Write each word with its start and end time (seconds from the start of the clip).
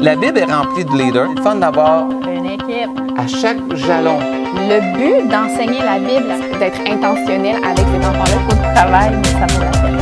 La 0.00 0.14
Bible 0.16 0.38
est 0.38 0.44
remplie 0.44 0.84
de 0.84 0.90
leaders. 0.92 1.28
C'est 1.36 1.42
fun 1.42 1.56
d'avoir 1.56 2.08
Une 2.10 2.46
équipe. 2.46 2.90
à 3.16 3.26
chaque 3.26 3.58
jalon. 3.74 4.18
Le 4.20 4.80
but 4.96 5.28
d'enseigner 5.28 5.80
la 5.82 5.98
Bible, 5.98 6.32
c'est 6.40 6.58
d'être 6.58 6.80
intentionnel 6.90 7.56
avec 7.64 7.78
ces 7.86 8.06
enfants-là. 8.06 8.36
Il 8.36 8.44
faut 8.48 8.56
du 8.56 8.74
travail, 8.74 9.16
mais 9.16 9.24
ça 9.24 9.46
vaut 9.46 9.64
la 9.64 9.70
peine. 9.70 9.98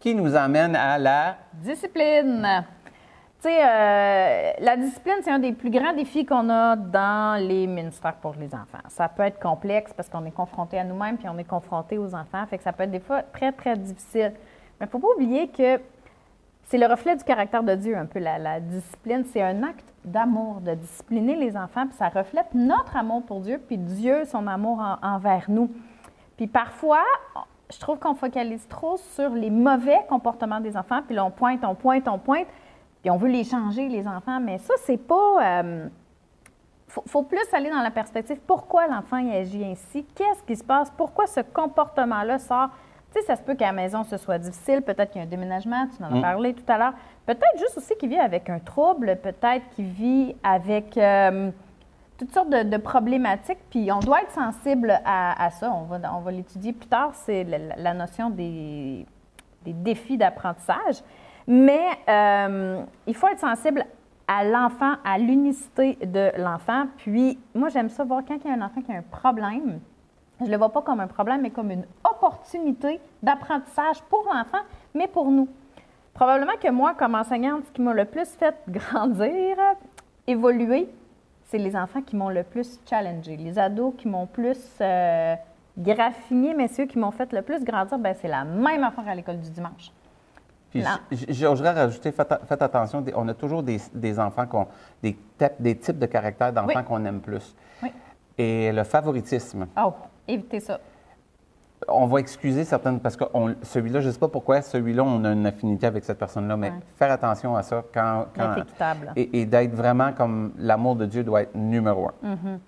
Qui 0.00 0.14
nous 0.14 0.34
amène 0.36 0.76
à 0.76 0.98
la. 0.98 1.36
Discipline. 1.54 2.64
Tu 3.42 3.48
sais, 3.48 3.58
euh, 3.60 4.52
la 4.60 4.76
discipline, 4.76 5.16
c'est 5.22 5.32
un 5.32 5.40
des 5.40 5.52
plus 5.52 5.70
grands 5.70 5.92
défis 5.94 6.24
qu'on 6.24 6.48
a 6.48 6.76
dans 6.76 7.40
les 7.44 7.66
ministères 7.66 8.14
pour 8.14 8.34
les 8.38 8.54
enfants. 8.54 8.78
Ça 8.88 9.08
peut 9.08 9.24
être 9.24 9.40
complexe 9.40 9.92
parce 9.96 10.08
qu'on 10.08 10.24
est 10.26 10.30
confronté 10.30 10.78
à 10.78 10.84
nous-mêmes 10.84 11.16
puis 11.16 11.26
on 11.28 11.36
est 11.38 11.44
confronté 11.48 11.98
aux 11.98 12.14
enfants. 12.14 12.44
Fait 12.48 12.58
que 12.58 12.62
ça 12.64 12.72
peut 12.72 12.84
être 12.84 12.92
des 12.92 13.00
fois 13.00 13.22
très, 13.22 13.50
très 13.50 13.76
difficile. 13.76 14.32
Mais 14.82 14.88
il 14.92 14.96
ne 14.96 15.00
faut 15.00 15.06
pas 15.06 15.14
oublier 15.14 15.46
que 15.46 15.80
c'est 16.64 16.76
le 16.76 16.86
reflet 16.86 17.14
du 17.14 17.22
caractère 17.22 17.62
de 17.62 17.76
Dieu, 17.76 17.96
un 17.96 18.06
peu 18.06 18.18
la, 18.18 18.58
discipline. 18.58 19.24
C'est 19.32 19.40
un 19.40 19.62
acte 19.62 19.84
d'amour, 20.04 20.60
de 20.60 20.74
discipliner 20.74 21.36
les 21.36 21.56
enfants, 21.56 21.86
puis 21.86 21.96
ça 21.96 22.08
reflète 22.08 22.52
notre 22.52 22.96
amour 22.96 23.22
pour 23.22 23.38
Dieu, 23.42 23.62
puis 23.64 23.78
Dieu, 23.78 24.24
son 24.24 24.44
amour 24.48 24.80
en- 24.80 24.96
envers 25.06 25.44
nous. 25.48 25.70
Puis 26.36 26.48
parfois, 26.48 27.04
je 27.72 27.78
trouve 27.78 28.00
qu'on 28.00 28.16
focalise 28.16 28.66
trop 28.66 28.96
sur 28.96 29.28
les 29.30 29.50
mauvais 29.50 30.00
comportements 30.08 30.58
des 30.58 30.76
enfants, 30.76 31.00
puis 31.06 31.14
là, 31.14 31.24
on 31.24 31.30
pointe, 31.30 31.64
on 31.64 31.76
pointe, 31.76 32.08
on 32.08 32.18
pointe, 32.18 32.48
puis 33.02 33.10
on 33.12 33.16
veut 33.18 33.28
les 33.30 33.44
changer, 33.44 33.88
les 33.88 34.08
enfants, 34.08 34.40
mais 34.40 34.58
ça, 34.58 34.74
c'est 34.78 34.98
pas... 34.98 35.60
euh, 35.60 35.88
faut, 36.88 37.22
plus 37.22 37.46
aller 37.52 37.70
dans 37.70 37.82
la 37.82 37.92
perspective. 37.92 38.40
Pourquoi 38.44 38.88
l'enfant 38.88 39.24
agit 39.30 39.64
ainsi? 39.64 40.04
Qu'est-ce 40.16 40.42
qui 40.42 40.56
se 40.56 40.64
passe? 40.64 40.90
Pourquoi 40.90 41.28
ce 41.28 41.40
comportement-là 41.40 42.40
sort? 42.40 42.70
Tu 43.14 43.20
sais, 43.20 43.26
ça 43.26 43.36
se 43.36 43.42
peut 43.42 43.54
qu'à 43.54 43.66
la 43.66 43.72
maison, 43.72 44.04
ce 44.04 44.16
soit 44.16 44.38
difficile. 44.38 44.80
Peut-être 44.82 45.10
qu'il 45.10 45.20
y 45.20 45.24
a 45.24 45.26
un 45.26 45.30
déménagement, 45.30 45.86
tu 45.96 46.02
en 46.02 46.18
as 46.18 46.22
parlé 46.22 46.54
tout 46.54 46.64
à 46.72 46.78
l'heure. 46.78 46.94
Peut-être 47.26 47.58
juste 47.58 47.76
aussi 47.76 47.94
qu'il 47.96 48.08
vit 48.08 48.18
avec 48.18 48.48
un 48.48 48.58
trouble. 48.58 49.16
Peut-être 49.22 49.68
qu'il 49.74 49.86
vit 49.86 50.34
avec 50.42 50.96
euh, 50.96 51.50
toutes 52.18 52.32
sortes 52.32 52.48
de, 52.50 52.62
de 52.62 52.76
problématiques. 52.78 53.58
Puis 53.70 53.92
on 53.92 53.98
doit 53.98 54.22
être 54.22 54.30
sensible 54.32 54.98
à, 55.04 55.44
à 55.44 55.50
ça. 55.50 55.70
On 55.70 55.82
va, 55.82 55.98
on 56.16 56.20
va 56.20 56.30
l'étudier 56.30 56.72
plus 56.72 56.88
tard. 56.88 57.10
C'est 57.14 57.44
la, 57.44 57.58
la- 57.58 57.76
la 57.76 57.94
notion 57.94 58.30
des, 58.30 59.04
des 59.64 59.72
défis 59.74 60.16
d'apprentissage. 60.16 61.02
Mais 61.46 61.84
euh, 62.08 62.82
il 63.06 63.14
faut 63.14 63.28
être 63.28 63.40
sensible 63.40 63.84
à 64.28 64.44
l'enfant, 64.44 64.94
à 65.04 65.18
l'unicité 65.18 65.98
de 66.02 66.30
l'enfant. 66.40 66.86
Puis, 66.96 67.38
moi, 67.54 67.68
j'aime 67.68 67.90
ça 67.90 68.04
voir 68.04 68.22
quand 68.26 68.36
il 68.42 68.48
y 68.48 68.50
a 68.50 68.56
un 68.56 68.62
enfant 68.62 68.80
qui 68.80 68.90
a 68.92 68.96
un 68.96 69.02
problème, 69.02 69.80
je 70.42 70.46
ne 70.48 70.52
le 70.52 70.58
vois 70.58 70.70
pas 70.72 70.82
comme 70.82 71.00
un 71.00 71.06
problème, 71.06 71.42
mais 71.42 71.50
comme 71.50 71.70
une 71.70 71.84
opportunité 72.04 73.00
d'apprentissage 73.22 74.02
pour 74.08 74.24
l'enfant, 74.32 74.64
mais 74.94 75.06
pour 75.08 75.26
nous. 75.30 75.48
Probablement 76.14 76.56
que 76.62 76.70
moi, 76.70 76.94
comme 76.94 77.14
enseignante, 77.14 77.64
ce 77.66 77.72
qui 77.72 77.80
m'a 77.80 77.94
le 77.94 78.04
plus 78.04 78.28
fait 78.28 78.54
grandir, 78.68 79.56
évoluer, 80.26 80.88
c'est 81.44 81.58
les 81.58 81.74
enfants 81.76 82.02
qui 82.02 82.16
m'ont 82.16 82.28
le 82.28 82.42
plus 82.42 82.78
challengé. 82.88 83.36
Les 83.36 83.58
ados 83.58 83.94
qui 83.96 84.08
m'ont 84.08 84.26
plus 84.26 84.58
euh, 84.80 85.34
graffiné, 85.78 86.54
mais 86.54 86.68
ceux 86.68 86.84
qui 86.86 86.98
m'ont 86.98 87.10
fait 87.10 87.32
le 87.32 87.42
plus 87.42 87.64
grandir, 87.64 87.98
ben, 87.98 88.14
c'est 88.20 88.28
la 88.28 88.44
même 88.44 88.84
affaire 88.84 89.08
à 89.08 89.14
l'école 89.14 89.38
du 89.40 89.50
dimanche. 89.50 89.90
Puis 90.70 90.82
j'oserais 91.28 91.72
rajouter, 91.72 92.12
faites, 92.12 92.32
faites 92.48 92.62
attention, 92.62 93.04
on 93.14 93.28
a 93.28 93.34
toujours 93.34 93.62
des, 93.62 93.78
des 93.92 94.18
enfants, 94.18 94.46
des, 95.02 95.14
types- 95.38 95.52
des 95.60 95.76
types 95.76 95.98
de 95.98 96.06
caractères 96.06 96.50
d'enfants 96.52 96.68
Oui. 96.76 96.84
qu'on 96.84 97.04
aime 97.04 97.20
plus. 97.20 97.54
Et 98.38 98.72
le 98.72 98.84
favoritisme. 98.84 99.66
Oh, 99.82 99.92
évitez 100.26 100.60
ça. 100.60 100.78
On 101.88 102.06
va 102.06 102.20
excuser 102.20 102.64
certaines, 102.64 103.00
parce 103.00 103.16
que 103.16 103.24
on- 103.34 103.56
celui-là, 103.62 104.00
je 104.00 104.06
ne 104.06 104.12
sais 104.12 104.18
pas 104.18 104.28
pourquoi, 104.28 104.62
celui-là, 104.62 105.02
on 105.02 105.24
a 105.24 105.32
une 105.32 105.46
affinité 105.46 105.86
avec 105.86 106.04
cette 106.04 106.18
personne-là, 106.18 106.56
mais 106.56 106.68
Ouais. 106.70 106.76
faire 106.96 107.10
attention 107.10 107.56
à 107.56 107.62
ça 107.64 107.82
quand. 107.92 108.26
quand 108.36 108.56
équitable. 108.56 109.12
et 109.16 109.40
et 109.40 109.46
d'être 109.46 109.74
vraiment 109.74 110.12
comme 110.12 110.52
l'amour 110.58 110.94
de 110.94 111.06
Dieu 111.06 111.24
doit 111.24 111.42
être 111.42 111.54
numéro 111.56 112.08
un. 112.22 112.58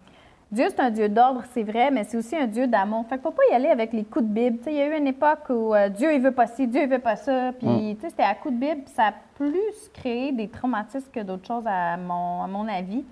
Dieu, 0.51 0.67
c'est 0.69 0.81
un 0.81 0.91
Dieu 0.91 1.09
d'ordre, 1.09 1.43
c'est 1.53 1.63
vrai, 1.65 1.91
mais 1.91 2.05
c'est 2.05 2.17
aussi 2.17 2.37
un 2.37 2.47
Dieu 2.47 2.67
d'amour. 2.69 3.05
Fait 3.09 3.17
qu'il 3.17 3.19
ne 3.19 3.23
faut 3.23 3.31
pas 3.33 3.43
y 3.51 3.55
aller 3.55 3.69
avec 3.69 3.93
les 3.93 4.05
coups 4.05 4.25
de 4.25 4.31
Bible. 4.33 4.59
Tu 4.59 4.65
sais, 4.65 4.73
il 4.73 4.77
y 4.77 4.83
a 4.83 4.87
eu 4.95 4.99
une 4.99 5.07
époque 5.09 5.49
où 5.49 5.75
euh, 5.75 5.89
Dieu, 5.89 6.13
il 6.15 6.21
veut 6.21 6.31
pas 6.33 6.47
ci, 6.47 6.67
Dieu, 6.69 6.83
il 6.83 6.89
veut 6.89 7.01
pas 7.01 7.17
ça. 7.17 7.53
Puis, 7.59 7.97
sais, 8.01 8.11
c'était 8.11 8.23
à 8.25 8.35
coups 8.35 8.55
de 8.55 8.61
Bible. 8.61 8.83
ça 8.87 9.07
a 9.09 9.13
plus 9.37 9.91
créé 9.93 10.31
des 10.33 10.47
traumatismes 10.49 11.11
que 11.13 11.21
d'autres 11.21 11.47
choses, 11.47 11.65
à 11.67 11.97
mon, 11.97 12.43
à 12.43 12.47
mon 12.47 12.69
avis. 12.69 13.05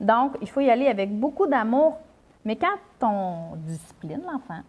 Donc, 0.00 0.36
il 0.40 0.48
faut 0.48 0.60
y 0.60 0.70
aller 0.70 0.88
avec 0.88 1.10
beaucoup 1.18 1.46
d'amour. 1.46 1.98
Mais 2.44 2.56
quand 2.56 2.76
on 3.02 3.56
discipline 3.56 4.20
l'enfant, 4.24 4.60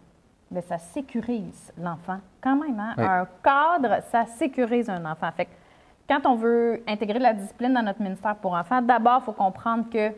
bien, 0.50 0.62
ça 0.62 0.78
sécurise 0.78 1.72
l'enfant 1.80 2.18
quand 2.40 2.56
même. 2.56 2.78
hein. 2.80 2.94
Oui. 2.98 3.04
Un 3.04 3.28
cadre, 3.42 4.02
ça 4.10 4.26
sécurise 4.26 4.88
un 4.90 5.04
enfant. 5.04 5.30
Fait 5.36 5.44
que 5.44 5.50
quand 6.08 6.26
on 6.26 6.34
veut 6.34 6.82
intégrer 6.88 7.18
la 7.18 7.34
discipline 7.34 7.74
dans 7.74 7.82
notre 7.82 8.00
ministère 8.02 8.34
pour 8.36 8.54
enfants, 8.54 8.82
d'abord, 8.82 9.18
il 9.22 9.24
faut 9.26 9.32
comprendre 9.32 9.84
que 9.90 10.10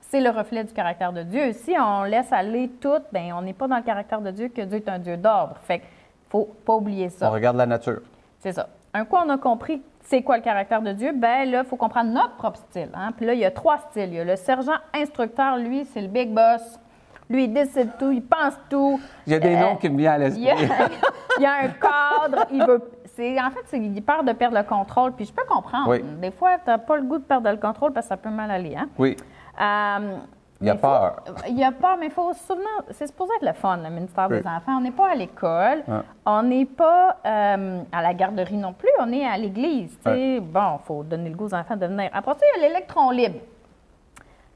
c'est 0.00 0.20
le 0.20 0.30
reflet 0.30 0.62
du 0.64 0.72
caractère 0.72 1.12
de 1.12 1.22
Dieu. 1.22 1.52
Si 1.52 1.74
on 1.78 2.04
laisse 2.04 2.32
aller 2.32 2.68
tout, 2.80 3.00
ben 3.12 3.32
on 3.34 3.42
n'est 3.42 3.52
pas 3.52 3.66
dans 3.66 3.76
le 3.76 3.82
caractère 3.82 4.20
de 4.20 4.30
Dieu, 4.30 4.48
que 4.48 4.62
Dieu 4.62 4.76
est 4.76 4.88
un 4.88 4.98
Dieu 4.98 5.16
d'ordre. 5.16 5.56
Fait 5.62 5.80
qu'il 5.80 5.88
faut 6.30 6.44
pas 6.64 6.74
oublier 6.74 7.08
ça. 7.08 7.28
On 7.28 7.32
regarde 7.32 7.56
la 7.56 7.66
nature. 7.66 8.00
C'est 8.38 8.52
ça. 8.52 8.68
Un 8.94 9.04
coup, 9.04 9.16
on 9.16 9.28
a 9.28 9.38
compris 9.38 9.82
c'est 10.08 10.22
quoi 10.22 10.38
le 10.38 10.42
caractère 10.42 10.80
de 10.80 10.92
Dieu, 10.92 11.12
ben 11.14 11.50
là, 11.50 11.62
il 11.64 11.68
faut 11.68 11.76
comprendre 11.76 12.10
notre 12.10 12.34
propre 12.36 12.56
style. 12.70 12.88
hein. 12.94 13.12
Puis 13.16 13.26
là, 13.26 13.34
il 13.34 13.40
y 13.40 13.44
a 13.44 13.50
trois 13.50 13.76
styles. 13.90 14.08
Il 14.08 14.14
y 14.14 14.20
a 14.20 14.24
le 14.24 14.36
sergent 14.36 14.72
instructeur, 14.94 15.58
lui, 15.58 15.84
c'est 15.84 16.00
le 16.00 16.08
big 16.08 16.32
boss. 16.32 16.80
Lui, 17.28 17.44
il 17.44 17.52
décide 17.52 17.90
tout, 17.98 18.10
il 18.10 18.22
pense 18.22 18.54
tout. 18.70 18.98
Il 19.26 19.34
y 19.34 19.36
a 19.36 19.38
des 19.38 19.54
Euh, 19.54 19.60
noms 19.60 19.76
qui 19.76 19.90
me 19.90 19.98
viennent 19.98 20.22
à 20.22 20.28
Il 20.28 20.38
y, 20.38 20.48
a, 20.50 20.54
l'esprit. 20.54 20.96
il 21.38 21.42
y 21.42 21.46
a 21.46 21.52
un 21.56 21.68
cadre, 21.68 22.46
il 22.50 22.64
veut. 22.64 22.82
En 23.20 23.50
fait, 23.50 23.76
il 23.76 24.02
peur 24.02 24.22
de 24.22 24.32
perdre 24.32 24.56
le 24.56 24.62
contrôle. 24.62 25.12
Puis 25.12 25.26
je 25.26 25.32
peux 25.32 25.44
comprendre. 25.44 25.90
Oui. 25.90 26.02
Des 26.22 26.30
fois, 26.30 26.56
tu 26.64 26.70
n'as 26.70 26.78
pas 26.78 26.96
le 26.96 27.02
goût 27.02 27.18
de 27.18 27.24
perdre 27.24 27.50
le 27.50 27.56
contrôle 27.56 27.92
parce 27.92 28.06
que 28.06 28.10
ça 28.10 28.16
peut 28.16 28.30
mal 28.30 28.50
aller. 28.50 28.76
Hein? 28.76 28.88
Oui. 28.96 29.16
Euh, 29.60 30.16
Il 30.60 30.66
y 30.66 30.70
a 30.70 30.74
peur. 30.74 31.22
Il 31.48 31.56
y 31.56 31.62
a 31.62 31.70
peur, 31.70 31.96
mais 32.00 32.06
il 32.06 32.12
faut 32.12 32.32
se 32.32 32.40
souvenir, 32.40 32.66
c'est 32.90 33.06
supposé 33.06 33.32
être 33.36 33.46
le 33.46 33.52
fun, 33.52 33.76
le 33.76 33.90
ministère 33.90 34.26
Oui. 34.28 34.40
des 34.40 34.46
Enfants. 34.46 34.78
On 34.78 34.80
n'est 34.80 34.90
pas 34.90 35.10
à 35.10 35.14
l'école, 35.14 35.84
on 36.26 36.42
n'est 36.42 36.64
pas 36.64 37.16
euh, 37.24 37.82
à 37.92 38.02
la 38.02 38.12
garderie 38.14 38.56
non 38.56 38.72
plus, 38.72 38.90
on 38.98 39.12
est 39.12 39.24
à 39.24 39.36
l'église. 39.38 39.96
Bon, 40.04 40.10
il 40.14 40.84
faut 40.84 41.04
donner 41.04 41.30
le 41.30 41.36
goût 41.36 41.46
aux 41.46 41.54
enfants 41.54 41.76
de 41.76 41.86
venir. 41.86 42.10
Après 42.12 42.32
ça, 42.32 42.40
il 42.56 42.60
y 42.60 42.64
a 42.64 42.68
l'électron 42.68 43.10
libre. 43.10 43.38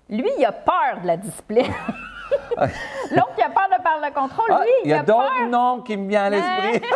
Lui, 0.08 0.28
il 0.38 0.44
a 0.44 0.52
peur 0.52 1.00
de 1.02 1.06
la 1.06 1.16
discipline. 1.16 1.72
L'autre 3.12 3.34
qui 3.36 3.42
a 3.42 3.50
peur 3.50 3.68
de 3.70 3.82
perdre 3.82 4.04
le 4.04 4.12
contrôle, 4.12 4.46
Ah, 4.50 4.62
lui, 4.62 4.72
il 4.84 4.90
y 4.90 4.94
a, 4.94 5.02
d'autres 5.02 5.48
noms 5.48 5.82
qui 5.82 5.96
me 5.96 6.08
viennent 6.08 6.22
à 6.22 6.30
l'esprit. 6.30 6.88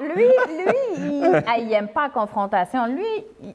Lui, 0.00 0.26
lui, 0.26 0.74
il, 0.98 1.42
ah, 1.46 1.56
il 1.58 1.72
aime 1.72 1.88
pas 1.88 2.04
la 2.04 2.08
confrontation. 2.10 2.86
Lui, 2.86 3.06
il, 3.42 3.54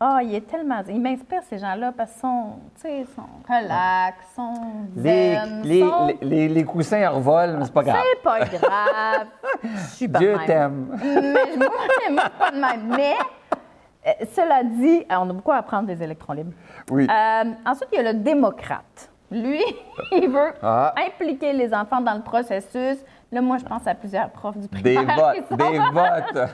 ah, 0.00 0.20
il 0.22 0.34
est 0.34 0.46
tellement. 0.48 0.80
Il 0.88 1.00
m'inspire 1.00 1.42
ces 1.48 1.58
gens-là 1.58 1.92
parce 1.96 2.12
qu'ils 2.12 2.20
sont, 2.20 2.44
tu 2.76 2.80
sais, 2.82 3.00
ils 3.00 3.06
sont 3.06 3.22
relax, 3.48 4.16
sont 4.36 4.52
Les, 4.96 5.34
zen, 5.34 5.62
les, 5.64 5.80
sont- 5.80 6.06
les, 6.06 6.18
les- 6.22 6.48
les 6.48 6.64
coussins 6.64 7.08
revolent, 7.08 7.56
mais 7.58 7.64
c'est 7.64 7.72
pas 7.74 7.82
grave. 7.82 8.02
C'est 8.14 8.22
pas 8.22 8.38
grave. 8.40 9.26
Je 9.64 9.78
suis 9.96 10.08
pas 10.08 10.18
Dieu 10.20 10.36
t'aime. 10.46 10.86
Mais 11.02 11.52
je 11.52 11.58
moi, 11.58 11.68
moi, 12.12 12.24
pas 12.38 12.50
de 12.52 12.56
même. 12.60 12.94
Mais 12.96 13.14
euh, 14.06 14.10
cela 14.34 14.62
dit, 14.62 15.04
euh, 15.10 15.16
on 15.18 15.30
a 15.30 15.32
beaucoup 15.32 15.50
à 15.52 15.56
apprendre 15.56 15.88
des 15.88 16.00
électrons 16.02 16.32
libres. 16.32 16.52
Oui. 16.90 17.08
Euh, 17.10 17.44
ensuite, 17.66 17.88
il 17.92 17.96
y 17.96 18.06
a 18.06 18.12
le 18.12 18.18
démocrate. 18.20 19.10
Lui, 19.30 19.62
il 20.12 20.28
veut 20.28 20.52
Ah. 20.62 20.94
impliquer 21.08 21.52
les 21.52 21.74
enfants 21.74 22.00
dans 22.00 22.14
le 22.14 22.22
processus. 22.22 22.98
Là, 23.32 23.42
moi, 23.42 23.58
je 23.58 23.64
pense 23.64 23.86
à 23.86 23.94
plusieurs 23.94 24.30
profs 24.30 24.56
du 24.56 24.68
Des 24.68 24.94
primaire. 24.94 25.32
qui 25.34 25.40
votes, 25.40 25.58
des 25.58 25.78
votes. 25.92 26.50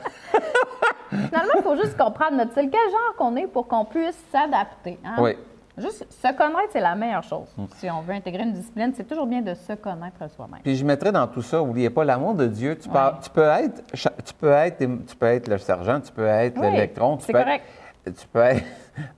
Finalement, 1.27 1.53
il 1.57 1.61
faut 1.63 1.75
juste 1.75 1.97
comprendre 1.97 2.37
notre 2.37 2.51
style. 2.51 2.69
Quel 2.71 2.91
genre 2.91 3.15
qu'on 3.17 3.35
est 3.35 3.47
pour 3.47 3.67
qu'on 3.67 3.85
puisse 3.85 4.17
s'adapter. 4.31 4.99
hein? 5.05 5.15
Oui. 5.19 5.31
Juste 5.77 6.07
se 6.09 6.27
connaître, 6.33 6.69
c'est 6.71 6.79
la 6.79 6.95
meilleure 6.95 7.23
chose. 7.23 7.53
Si 7.75 7.89
on 7.91 7.99
veut 8.01 8.13
intégrer 8.13 8.43
une 8.43 8.53
discipline, 8.53 8.93
c'est 8.95 9.03
toujours 9.03 9.27
bien 9.27 9.41
de 9.41 9.53
se 9.53 9.73
connaître 9.73 10.29
soi-même. 10.33 10.61
Puis 10.63 10.75
je 10.77 10.85
mettrais 10.85 11.11
dans 11.11 11.27
tout 11.27 11.41
ça, 11.41 11.57
n'oubliez 11.57 11.89
pas 11.89 12.05
l'amour 12.05 12.33
de 12.33 12.47
Dieu. 12.47 12.77
Tu, 12.77 12.87
peux, 12.87 12.97
tu, 13.21 13.29
peux 13.29 13.43
être, 13.43 13.83
tu, 13.93 14.33
peux 14.39 14.51
être, 14.51 14.77
tu 14.77 15.15
peux 15.17 15.25
être 15.25 15.49
le 15.49 15.57
sergent, 15.57 15.99
tu 15.99 16.13
peux 16.13 16.25
être 16.27 16.57
Oui, 16.61 16.71
l'électron. 16.71 17.17
tu 17.17 17.25
c'est 17.25 17.33
peux 17.33 17.39
être- 17.39 17.43
correct. 17.45 17.65
tu 18.05 18.27
peux 18.31 18.39
être- 18.39 18.63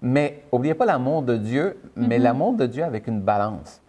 mais 0.01 0.41
n'oubliez 0.51 0.73
pas 0.73 0.85
l'amour 0.85 1.21
de 1.21 1.37
Dieu, 1.37 1.77
Mm-hmm. 1.95 2.07
mais 2.07 2.17
l'amour 2.17 2.53
de 2.53 2.65
Dieu 2.65 2.83
avec 2.83 3.05
une 3.05 3.21
balance. 3.21 3.79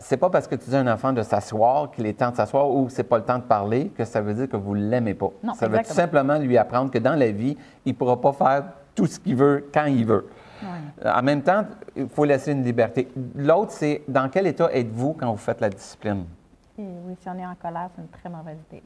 C'est 0.00 0.16
pas 0.16 0.30
parce 0.30 0.46
que 0.46 0.54
tu 0.54 0.70
dis 0.70 0.76
à 0.76 0.80
un 0.80 0.92
enfant 0.92 1.12
de 1.12 1.22
s'asseoir 1.22 1.90
qu'il 1.90 2.06
est 2.06 2.14
temps 2.14 2.30
de 2.30 2.36
s'asseoir 2.36 2.70
ou 2.70 2.88
c'est 2.88 3.04
pas 3.04 3.18
le 3.18 3.24
temps 3.24 3.38
de 3.38 3.44
parler 3.44 3.88
que 3.88 4.04
ça 4.04 4.20
veut 4.20 4.34
dire 4.34 4.48
que 4.48 4.56
vous 4.56 4.74
l'aimez 4.74 5.14
pas. 5.14 5.30
Non, 5.42 5.54
ça 5.54 5.68
veut 5.68 5.78
tout 5.78 5.92
simplement 5.92 6.38
lui 6.38 6.56
apprendre 6.56 6.90
que 6.90 6.98
dans 6.98 7.14
la 7.14 7.30
vie, 7.30 7.56
il 7.84 7.94
pourra 7.94 8.20
pas 8.20 8.32
faire 8.32 8.64
tout 8.94 9.06
ce 9.06 9.18
qu'il 9.18 9.36
veut 9.36 9.68
quand 9.72 9.86
il 9.86 10.06
veut. 10.06 10.28
En 11.04 11.22
même 11.22 11.42
temps, 11.42 11.64
il 11.94 12.08
faut 12.08 12.24
laisser 12.24 12.52
une 12.52 12.62
liberté. 12.62 13.08
L'autre, 13.34 13.72
c'est 13.72 14.02
dans 14.08 14.28
quel 14.28 14.46
état 14.46 14.72
êtes-vous 14.72 15.14
quand 15.14 15.30
vous 15.30 15.36
faites 15.36 15.60
la 15.60 15.68
discipline? 15.68 16.24
Et 16.78 16.82
oui, 16.82 17.14
si 17.20 17.28
on 17.28 17.38
est 17.38 17.46
en 17.46 17.54
colère, 17.54 17.90
c'est 17.94 18.02
une 18.02 18.08
très 18.08 18.28
mauvaise 18.28 18.58
idée. 18.70 18.82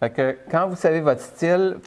Fait 0.00 0.10
que 0.10 0.38
quand 0.48 0.68
vous 0.68 0.76
savez 0.76 1.00
votre 1.00 1.20
style, 1.20 1.78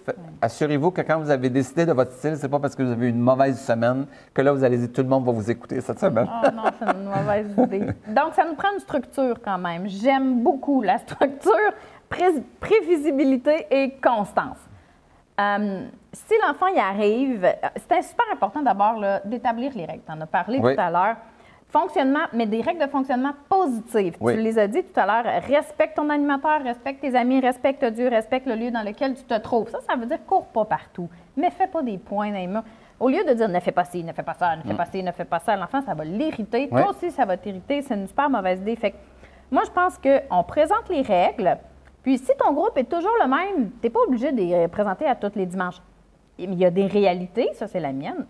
assurez-vous 0.42 0.92
que 0.92 1.00
quand 1.02 1.18
vous 1.20 1.30
avez 1.30 1.50
décidé 1.50 1.86
de 1.86 1.94
votre 1.94 2.12
style, 2.12 2.36
c'est 2.36 2.50
pas 2.50 2.60
parce 2.60 2.76
que 2.76 2.84
vous 2.84 2.92
avez 2.92 3.06
eu 3.08 3.10
une 3.10 3.20
mauvaise 3.22 3.58
semaine 3.60 4.06
que 4.34 4.42
là 4.42 4.52
vous 4.52 4.64
allez 4.66 4.78
dire 4.78 4.90
tout 4.94 5.02
le 5.02 5.08
monde 5.08 5.26
va 5.26 5.32
vous 5.32 5.50
écouter 5.50 5.80
cette 5.80 6.00
semaine. 6.00 6.28
Oh 6.30 6.48
non, 6.54 6.64
c'est 6.78 6.94
une 6.94 7.06
mauvaise 7.06 7.48
idée. 7.58 7.86
Donc, 8.10 8.34
ça 8.36 8.44
nous 8.46 8.56
prend 8.56 8.74
une 8.74 8.80
structure 8.82 9.36
quand 9.44 9.58
même. 9.58 9.88
J'aime 9.88 10.44
beaucoup 10.44 10.82
la 10.82 10.98
structure, 10.98 11.54
pré- 12.10 12.44
prévisibilité 12.60 13.68
et 13.72 13.92
constance. 14.04 14.58
Euh, 15.40 15.86
si 16.12 16.34
l'enfant 16.46 16.68
y 16.68 16.80
arrive, 16.80 17.46
euh, 17.46 17.68
c'est 17.90 18.02
super 18.02 18.26
important 18.34 18.62
d'abord 18.62 19.00
là, 19.00 19.22
d'établir 19.24 19.72
les 19.74 19.86
règles. 19.86 20.04
Tu 20.06 20.12
en 20.12 20.20
as 20.20 20.26
parlé 20.28 20.60
Oui. 20.62 20.76
tout 20.76 20.82
à 20.82 20.92
l'heure. 20.92 21.16
Fonctionnement, 21.72 22.26
mais 22.34 22.46
des 22.46 22.62
règles 22.62 22.82
de 22.82 22.90
fonctionnement 22.90 23.32
positives. 23.48 24.18
Oui. 24.20 24.36
Tu 24.36 24.42
les 24.42 24.60
as 24.60 24.68
dit 24.68 24.84
tout 24.84 25.00
à 25.00 25.06
l'heure. 25.06 25.42
Respecte 25.48 25.96
ton 25.96 26.10
animateur, 26.10 26.62
respecte 26.64 27.00
tes 27.00 27.16
amis, 27.16 27.40
respecte 27.40 27.86
Dieu, 27.86 28.10
respecte 28.10 28.46
le 28.46 28.56
lieu 28.56 28.72
dans 28.72 28.84
lequel 28.84 29.14
tu 29.16 29.24
te 29.24 29.38
trouves. 29.40 29.70
Ça, 29.70 29.80
ça 29.90 29.96
veut 29.96 30.06
dire 30.06 30.20
cours 30.26 30.48
pas 30.48 30.66
partout, 30.66 31.08
mais 31.38 31.50
fais 31.50 31.68
pas 31.68 31.82
des 31.82 31.98
points 31.98 32.30
murs. 32.32 32.64
Au 33.00 33.08
lieu 33.08 33.24
de 33.24 33.34
dire 33.34 33.48
ne 33.48 33.60
fais 33.62 33.72
pas 33.72 33.86
ci, 33.86 34.04
ne 34.04 34.12
fais 34.12 34.22
pas 34.22 34.34
ça, 34.34 34.58
ne 34.58 34.64
fais 34.64 34.74
pas 34.74 34.86
ci, 34.86 35.02
ne 35.02 35.12
fais 35.14 35.24
pas 35.24 35.40
ça, 35.40 35.56
l'enfant, 35.56 35.82
ça 35.82 35.94
va 35.94 36.04
l'irriter. 36.04 36.68
Oui. 36.72 36.82
Toi 36.82 36.92
aussi, 36.92 37.10
ça 37.10 37.24
va 37.24 37.38
t'irriter. 37.38 37.82
C'est 37.82 37.96
une 37.96 38.08
super 38.08 38.30
mauvaise 38.30 38.60
idée. 38.60 38.76
Fait 38.76 38.92
que 38.92 38.98
moi, 39.50 39.64
je 39.66 39.72
pense 39.72 39.98
qu'on 39.98 40.44
présente 40.44 40.90
les 40.90 41.02
règles. 41.02 41.58
Puis 42.04 42.18
si 42.18 42.32
ton 42.38 42.52
groupe 42.52 42.78
est 42.78 42.84
toujours 42.84 43.16
le 43.24 43.30
même, 43.30 43.72
tu 43.72 43.78
n'es 43.84 43.90
pas 43.90 44.02
obligé 44.02 44.32
de 44.34 44.38
les 44.38 44.68
présenter 44.68 45.06
à 45.06 45.16
tous 45.16 45.32
les 45.36 45.46
dimanches. 45.46 45.82
Il 46.38 46.54
y 46.56 46.66
a 46.66 46.70
des 46.70 46.88
réalités, 46.88 47.50
ça 47.54 47.68
c'est 47.68 47.80
la 47.80 47.94
mienne. 47.94 48.26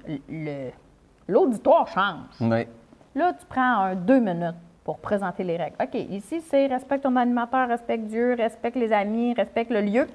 L'auditoire 1.27 1.87
change. 1.87 2.39
Oui. 2.39 2.67
Là, 3.15 3.33
tu 3.33 3.45
prends 3.45 3.61
un 3.81 3.95
deux 3.95 4.19
minutes 4.19 4.55
pour 4.83 4.97
présenter 4.99 5.43
les 5.43 5.57
règles. 5.57 5.75
OK, 5.81 5.95
ici, 5.95 6.41
c'est 6.41 6.67
respecte 6.67 7.03
ton 7.03 7.15
animateur, 7.15 7.67
respecte 7.67 8.05
Dieu, 8.05 8.35
respecte 8.37 8.75
les 8.77 8.91
amis, 8.91 9.33
respecte 9.33 9.69
le 9.71 9.81
lieu. 9.81 10.07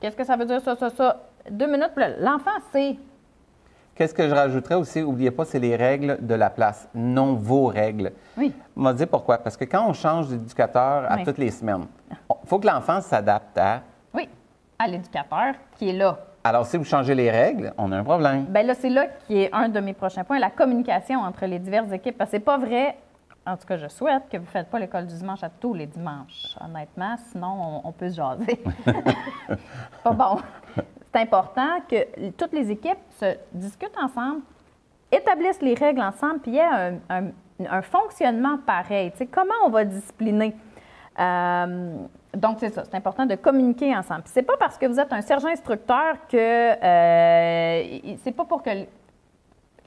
Qu'est-ce 0.00 0.16
que 0.16 0.24
ça 0.24 0.36
veut 0.36 0.46
dire, 0.46 0.60
ça, 0.60 0.76
ça, 0.76 0.90
ça? 0.90 1.20
Deux 1.50 1.66
minutes, 1.66 1.92
l'enfant 2.18 2.50
sait. 2.72 2.96
Qu'est-ce 3.94 4.14
que 4.14 4.26
je 4.28 4.34
rajouterais 4.34 4.76
aussi, 4.76 5.02
n'oubliez 5.02 5.30
pas, 5.30 5.44
c'est 5.44 5.58
les 5.58 5.76
règles 5.76 6.18
de 6.24 6.34
la 6.34 6.48
place, 6.48 6.88
non 6.94 7.34
vos 7.34 7.66
règles. 7.66 8.12
Oui. 8.38 8.54
On 8.76 8.82
va 8.82 8.94
dire 8.94 9.08
pourquoi? 9.08 9.36
Parce 9.38 9.56
que 9.56 9.64
quand 9.64 9.86
on 9.86 9.92
change 9.92 10.28
d'éducateur 10.28 11.04
à 11.10 11.16
Oui. 11.16 11.24
toutes 11.24 11.36
les 11.38 11.50
semaines, 11.50 11.84
il 12.10 12.16
faut 12.48 12.58
que 12.58 12.66
l'enfant 12.66 13.00
s'adapte 13.02 13.58
à. 13.58 13.82
Oui, 14.14 14.26
à 14.78 14.86
l'éducateur 14.86 15.54
qui 15.76 15.90
est 15.90 15.94
là. 15.94 16.18
Alors, 16.42 16.64
si 16.66 16.76
vous 16.78 16.84
changez 16.84 17.14
les 17.14 17.30
règles, 17.30 17.72
on 17.76 17.92
a 17.92 17.98
un 17.98 18.04
problème. 18.04 18.44
Bien 18.44 18.62
là, 18.62 18.74
c'est 18.74 18.88
là 18.88 19.06
qui 19.26 19.38
est 19.42 19.50
un 19.52 19.68
de 19.68 19.78
mes 19.80 19.92
prochains 19.92 20.24
points, 20.24 20.38
la 20.38 20.50
communication 20.50 21.20
entre 21.20 21.44
les 21.46 21.58
diverses 21.58 21.92
équipes. 21.92 22.16
Parce 22.16 22.30
que 22.30 22.36
c'est 22.38 22.42
pas 22.44 22.56
vrai, 22.56 22.96
en 23.46 23.56
tout 23.56 23.66
cas, 23.66 23.76
je 23.76 23.88
souhaite 23.88 24.22
que 24.30 24.38
vous 24.38 24.44
ne 24.44 24.48
faites 24.48 24.68
pas 24.70 24.78
l'école 24.78 25.06
du 25.06 25.14
dimanche 25.14 25.42
à 25.44 25.50
tous 25.50 25.74
les 25.74 25.86
dimanches, 25.86 26.56
honnêtement, 26.64 27.16
sinon 27.30 27.80
on, 27.84 27.88
on 27.88 27.92
peut 27.92 28.08
se 28.08 28.16
jaser. 28.16 28.62
pas 30.04 30.12
bon. 30.12 30.38
C'est 31.12 31.20
important 31.22 31.80
que 31.88 32.30
toutes 32.30 32.52
les 32.52 32.70
équipes 32.70 32.98
se 33.18 33.36
discutent 33.52 33.98
ensemble, 34.00 34.40
établissent 35.12 35.60
les 35.62 35.74
règles 35.74 36.00
ensemble, 36.00 36.38
puis 36.40 36.52
il 36.52 36.54
y 36.54 36.58
ait 36.58 36.62
un, 36.62 36.94
un- 37.10 37.30
un 37.68 37.82
fonctionnement 37.82 38.58
pareil. 38.64 39.10
Tu 39.12 39.18
sais, 39.18 39.26
comment 39.26 39.52
on 39.66 39.70
va 39.70 39.84
discipliner? 39.84 40.54
Euh, 41.18 41.96
donc, 42.36 42.58
c'est 42.60 42.70
ça, 42.70 42.84
c'est 42.84 42.94
important 42.94 43.26
de 43.26 43.34
communiquer 43.34 43.96
ensemble. 43.96 44.22
C'est 44.26 44.42
pas 44.42 44.56
parce 44.56 44.78
que 44.78 44.86
vous 44.86 45.00
êtes 45.00 45.12
un 45.12 45.20
sergent 45.20 45.48
instructeur 45.48 46.14
que 46.28 46.36
euh, 46.36 48.16
c'est 48.22 48.32
pas 48.32 48.44
pour 48.44 48.62
que 48.62 48.70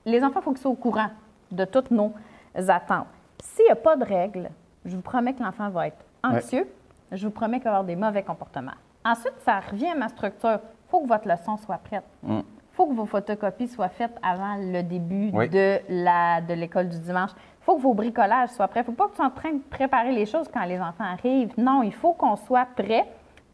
les 0.06 0.24
enfants, 0.24 0.40
il 0.42 0.44
faut 0.44 0.52
qu'ils 0.52 0.62
soient 0.62 0.72
au 0.72 0.76
courant 0.76 1.10
de 1.52 1.64
toutes 1.66 1.92
nos 1.92 2.14
attentes. 2.56 3.08
S'il 3.42 3.66
n'y 3.66 3.72
a 3.72 3.76
pas 3.76 3.96
de 3.96 4.04
règles, 4.04 4.50
je 4.84 4.96
vous 4.96 5.02
promets 5.02 5.34
que 5.34 5.42
l'enfant 5.42 5.70
va 5.70 5.88
être 5.88 6.04
anxieux. 6.24 6.68
Je 7.12 7.26
vous 7.26 7.32
promets 7.32 7.58
qu'il 7.58 7.66
va 7.66 7.72
avoir 7.72 7.84
des 7.86 7.96
mauvais 7.96 8.24
comportements. 8.24 8.72
Ensuite, 9.06 9.36
ça 9.46 9.60
revient 9.60 9.88
à 9.88 9.96
ma 9.96 10.10
structure. 10.10 10.60
Il 10.62 10.90
faut 10.90 11.02
que 11.02 11.08
votre 11.08 11.28
leçon 11.28 11.58
soit 11.58 11.78
prête. 11.78 12.04
Mm. 12.24 12.40
Il 12.40 12.76
faut 12.76 12.88
que 12.88 12.94
vos 12.94 13.06
photocopies 13.06 13.68
soient 13.68 13.90
faites 13.90 14.16
avant 14.24 14.56
le 14.58 14.82
début 14.82 15.30
Oui. 15.34 15.48
de 15.48 15.80
la 15.90 16.42
de 16.42 16.54
l'école 16.54 16.90
du 16.90 17.00
dimanche. 17.00 17.32
Il 17.64 17.66
faut 17.66 17.78
que 17.78 17.82
vos 17.82 17.94
bricolages 17.94 18.50
soient 18.50 18.68
prêts. 18.68 18.82
Il 18.82 18.90
ne 18.92 18.96
faut 18.96 19.04
pas 19.04 19.06
que 19.06 19.12
tu 19.12 19.16
sois 19.18 19.26
en 19.28 19.30
train 19.30 19.54
de 19.54 19.62
préparer 19.70 20.12
les 20.12 20.26
choses 20.26 20.48
quand 20.54 20.66
les 20.66 20.80
enfants 20.80 21.06
arrivent. 21.06 21.54
Non, 21.58 21.82
il 21.82 21.94
faut 21.94 22.12
qu'on 22.12 22.36
soit 22.36 22.68
prêt, 22.76 23.06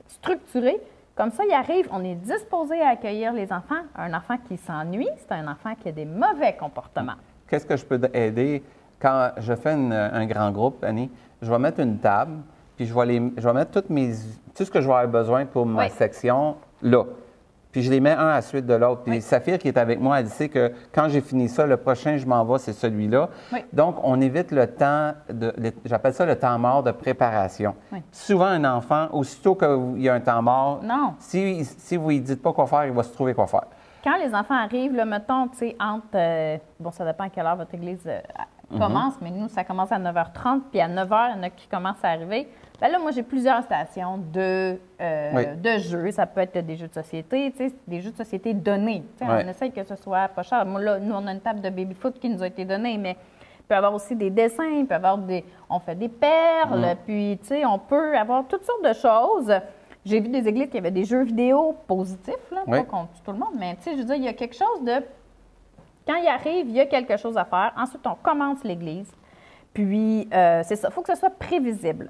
structuré. 0.08 0.78
Comme 1.16 1.30
ça, 1.32 1.44
il 1.46 1.54
arrive, 1.54 1.88
on 1.92 2.04
est 2.04 2.16
disposé 2.16 2.82
à 2.82 2.90
accueillir 2.90 3.34
les 3.34 3.52
enfants. 3.54 3.82
Un 3.96 4.14
enfant 4.16 4.36
qui 4.48 4.58
s'ennuie, 4.58 5.10
c'est 5.18 5.34
un 5.34 5.48
enfant 5.48 5.76
qui 5.80 5.90
a 5.90 5.92
des 5.92 6.06
mauvais 6.06 6.56
comportements. 6.60 7.14
Qu'est-ce 7.48 7.66
que 7.66 7.76
je 7.78 7.86
peux 7.86 8.00
aider? 8.14 8.64
Quand 9.00 9.32
je 9.38 9.54
fais 9.54 9.74
une- 9.74 9.94
un 9.94 10.26
grand 10.26 10.50
groupe, 10.52 10.84
Annie? 10.84 11.12
Je 11.42 11.52
vais 11.52 11.60
mettre 11.60 11.80
une 11.80 12.00
table, 12.00 12.38
puis 12.76 12.86
je 12.86 12.94
vais, 12.94 13.06
les, 13.06 13.32
je 13.38 13.48
vais 13.48 13.54
mettre 13.54 13.72
toutes 13.72 13.90
mes, 13.90 14.12
tout 14.56 14.66
ce 14.66 14.72
que 14.72 14.82
je 14.82 14.88
vais 14.88 14.94
avoir 14.94 15.08
besoin 15.08 15.46
pour 15.46 15.66
ma 15.66 15.84
Oui. 15.84 15.90
section? 15.92 16.56
Là. 16.82 17.04
Puis 17.72 17.84
je 17.84 17.92
les 17.92 18.00
mets 18.00 18.12
un 18.14 18.28
à 18.30 18.34
la 18.36 18.42
suite 18.42 18.66
de 18.66 18.74
l'autre. 18.74 19.04
Puis 19.04 19.12
Oui. 19.14 19.22
Saphir, 19.22 19.60
qui 19.60 19.68
est 19.68 19.78
avec 19.78 20.00
moi, 20.00 20.20
elle 20.20 20.28
c'est 20.28 20.50
que 20.50 20.72
quand 20.92 21.08
j'ai 21.08 21.22
fini 21.22 21.48
ça, 21.48 21.68
le 21.68 21.78
prochain, 21.78 22.18
je 22.18 22.26
m'en 22.26 22.44
vais, 22.44 22.58
c'est 22.58 22.74
celui-là. 22.74 23.30
Oui. 23.54 23.60
Donc, 23.74 23.98
on 24.04 24.20
évite 24.22 24.52
le 24.52 24.66
temps, 24.68 25.14
de, 25.32 25.54
le- 25.58 25.72
j'appelle 25.86 26.14
ça 26.14 26.26
le 26.26 26.36
temps 26.36 26.58
mort 26.58 26.82
de 26.82 26.92
préparation. 26.92 27.76
Oui. 27.92 28.02
Souvent, 28.12 28.46
un 28.48 28.66
enfant, 28.66 29.08
aussitôt 29.12 29.54
qu'il 29.56 30.02
y 30.02 30.10
a 30.10 30.14
un 30.16 30.20
temps 30.20 30.42
mort, 30.42 30.80
Non. 30.84 31.14
si, 31.20 31.64
si 31.64 31.96
vous 31.98 32.06
ne 32.06 32.10
lui 32.10 32.22
dites 32.22 32.42
pas 32.42 32.54
quoi 32.54 32.66
faire, 32.66 32.86
il 32.86 32.92
va 32.94 33.04
se 33.04 33.14
trouver 33.14 33.34
quoi 33.36 33.46
faire. 33.46 33.66
Quand 34.04 34.18
les 34.18 34.34
enfants 34.34 34.56
arrivent, 34.56 34.96
là, 34.96 35.06
mettons, 35.06 35.48
tu 35.50 35.58
sais, 35.58 35.76
entre. 35.80 36.06
euh, 36.16 36.58
bon, 36.80 36.90
ça 36.90 37.06
dépend 37.06 37.26
à 37.26 37.30
quelle 37.30 37.46
heure 37.46 37.58
votre 37.58 37.76
église 37.76 38.00
euh, 38.08 38.20
commence, 38.78 39.16
mais 39.22 39.32
nous, 39.32 39.48
ça 39.50 39.64
commence 39.64 39.92
à 39.92 39.98
9h30, 40.00 40.62
puis 40.72 40.80
à 40.82 40.88
9h, 40.88 41.32
il 41.32 41.38
y 41.38 41.40
en 41.40 41.44
a 41.44 41.50
qui 41.50 41.68
commencent 41.68 42.04
à 42.04 42.10
arriver. 42.10 42.48
Ben 42.82 42.90
là, 42.90 42.98
moi, 43.00 43.12
j'ai 43.12 43.24
plusieurs 43.24 43.62
stations 43.64 44.18
de, 44.32 44.78
euh, 45.02 45.32
Oui. 45.36 45.46
de 45.58 45.78
jeux. 45.80 46.12
Ça 46.12 46.26
peut 46.26 46.42
être 46.42 46.66
des 46.66 46.78
jeux 46.78 46.88
de 46.88 46.94
société, 46.94 47.54
des 47.88 48.00
jeux 48.02 48.12
de 48.12 48.16
société 48.18 48.54
donnés. 48.54 49.04
On 49.22 49.38
essaye 49.40 49.72
que 49.72 49.84
ce 49.84 49.96
soit 49.96 50.30
pas 50.30 50.44
cher. 50.44 50.66
Moi, 50.66 50.82
là, 50.82 51.00
nous, 51.00 51.14
on 51.14 51.28
a 51.28 51.32
une 51.34 51.42
table 51.42 51.60
de 51.62 51.70
baby-foot 51.70 52.20
qui 52.20 52.30
nous 52.30 52.42
a 52.42 52.48
été 52.48 52.64
donnée, 52.64 52.98
mais 52.98 53.18
il 53.60 53.64
peut 53.64 53.74
y 53.76 53.78
avoir 53.78 53.94
aussi 53.94 54.16
des 54.16 54.30
dessins, 54.30 54.64
il 54.66 54.86
peut 54.86 54.94
y 54.94 54.98
avoir 54.98 55.18
des. 55.18 55.44
On 55.70 55.80
fait 55.80 55.96
des 55.96 56.08
perles, 56.10 56.96
puis, 57.06 57.38
tu 57.42 57.48
sais, 57.50 57.66
on 57.66 57.80
peut 57.80 58.18
avoir 58.18 58.48
toutes 58.48 58.64
sortes 58.64 58.84
de 58.86 58.94
choses. 58.94 59.54
J'ai 60.06 60.22
vu 60.22 60.30
des 60.30 60.48
églises 60.48 60.70
qui 60.70 60.78
avaient 60.78 60.90
des 60.90 61.04
jeux 61.04 61.24
vidéo 61.24 61.76
positifs, 61.86 62.50
là, 62.52 62.62
Oui. 62.66 62.78
pas 62.80 62.86
contre 62.86 63.10
tout 63.26 63.32
le 63.34 63.38
monde, 63.38 63.56
mais 63.60 63.76
tu 63.76 63.84
sais, 63.84 63.92
je 63.94 63.98
veux 63.98 64.06
dire, 64.06 64.16
il 64.16 64.24
y 64.24 64.30
a 64.30 64.34
quelque 64.34 64.56
chose 64.56 64.84
de. 64.86 65.04
Quand 66.10 66.16
il 66.16 66.28
arrive, 66.28 66.68
il 66.68 66.76
y 66.76 66.80
a 66.80 66.88
quelque 66.88 67.18
chose 67.18 67.38
à 67.38 67.46
faire. 67.46 67.72
Ensuite, 67.78 68.02
on 68.08 68.16
commence 68.16 68.64
l'église. 68.64 69.12
Puis, 69.72 70.28
euh, 70.34 70.64
c'est 70.66 70.76
ça. 70.76 70.88
Il 70.90 70.92
faut 70.92 71.04
que 71.04 71.14
ce 71.14 71.20
soit 71.20 71.30
prévisible. 71.30 72.10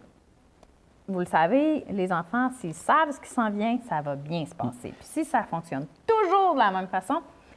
Vous 1.06 1.20
le 1.20 1.26
savez, 1.26 1.84
les 1.90 2.10
enfants, 2.14 2.50
s'ils 2.52 2.74
savent 2.74 3.12
ce 3.12 3.20
qui 3.20 3.28
s'en 3.28 3.50
vient, 3.50 3.78
ça 3.90 4.00
va 4.00 4.16
bien 4.16 4.46
se 4.46 4.56
passer. 4.56 4.94
Puis 4.98 5.02
si 5.02 5.26
ça 5.26 5.44
fonctionne 5.44 5.86
toujours 6.08 6.54
de 6.54 6.60
la 6.60 6.72
même 6.72 6.88
façon, 6.88 7.16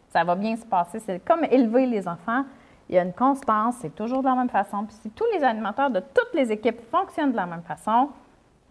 ça 0.09 0.25
va 0.25 0.35
bien 0.35 0.56
se 0.56 0.67
passer. 0.67 0.99
C'est 0.99 1.25
comme 1.25 1.44
élever 1.44 1.87
les 1.87 2.09
enfants. 2.09 2.44
Il 2.89 2.97
y 2.97 2.99
a 2.99 3.03
une 3.03 3.12
constance, 3.12 3.77
c'est 3.81 3.94
toujours 3.94 4.23
de 4.23 4.29
la 4.29 4.35
même 4.35 4.50
façon. 4.50 4.85
Puis 4.85 4.97
si 5.00 5.11
tous 5.11 5.27
les 5.37 5.44
animateurs 5.44 5.91
de 5.91 6.00
toutes 6.00 6.35
les 6.35 6.50
équipes 6.50 6.81
fonctionnent 6.91 7.31
de 7.31 7.37
la 7.37 7.47
même 7.47 7.62
façon, 7.62 8.09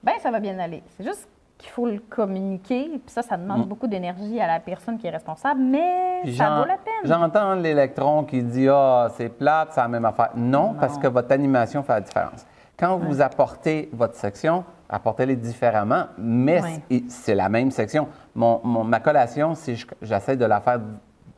ben 0.03 0.15
ça 0.19 0.29
va 0.29 0.41
bien 0.41 0.59
aller. 0.59 0.83
C'est 0.97 1.05
juste 1.05 1.29
qu'il 1.61 1.69
faut 1.69 1.85
le 1.85 1.99
communiquer. 2.09 2.89
Puis 2.89 3.01
ça, 3.07 3.21
ça 3.21 3.37
demande 3.37 3.67
beaucoup 3.67 3.87
d'énergie 3.87 4.39
à 4.41 4.47
la 4.47 4.59
personne 4.59 4.97
qui 4.97 5.07
est 5.07 5.11
responsable, 5.11 5.59
mais 5.61 6.19
Puis 6.23 6.35
ça 6.35 6.49
vaut 6.59 6.65
la 6.65 6.77
peine. 6.77 6.93
J'entends 7.05 7.53
l'électron 7.55 8.23
qui 8.23 8.41
dit 8.43 8.67
Ah, 8.69 9.07
c'est 9.15 9.29
plate, 9.29 9.69
c'est 9.71 9.81
la 9.81 9.87
même 9.87 10.05
affaire. 10.05 10.31
Non, 10.35 10.73
Non. 10.73 10.73
parce 10.79 10.97
que 10.97 11.07
votre 11.07 11.31
animation 11.31 11.83
fait 11.83 11.93
la 11.93 12.01
différence. 12.01 12.45
Quand 12.77 12.97
vous 12.97 13.21
apportez 13.21 13.89
votre 13.93 14.15
section, 14.15 14.63
apportez-les 14.89 15.35
différemment, 15.35 16.05
mais 16.17 16.61
c'est- 17.09 17.35
la 17.35 17.47
même 17.47 17.69
section. 17.71 18.07
Mon, 18.35 18.59
mon- 18.63 18.83
ma 18.83 18.99
collation, 18.99 19.53
si 19.55 19.75
je- 19.75 19.85
j'essaie 20.01 20.35
de 20.35 20.45
la 20.45 20.59
faire 20.61 20.79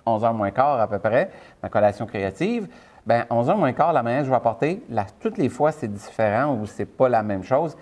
11h 0.05 0.33
moins 0.33 0.51
quart 0.51 0.79
à 0.79 0.87
peu 0.87 0.99
près, 0.99 1.29
ma 1.61 1.69
collation 1.69 2.05
créative, 2.05 2.67
bien, 3.05 3.25
11h 3.29 3.57
moins 3.57 3.73
quart, 3.73 3.91
la 3.93 4.03
manière 4.03 4.21
que 4.21 4.25
je 4.25 4.29
vais 4.29 4.35
apporter, 4.37 4.83
toutes 5.19 5.37
les 5.37 5.49
fois, 5.49 5.71
c'est 5.73 5.91
différent 5.91 6.55
ou 6.55 6.65
c'est 6.65 6.85
pas 6.85 7.09
la 7.09 7.23
même 7.23 7.43
chose. 7.43 7.75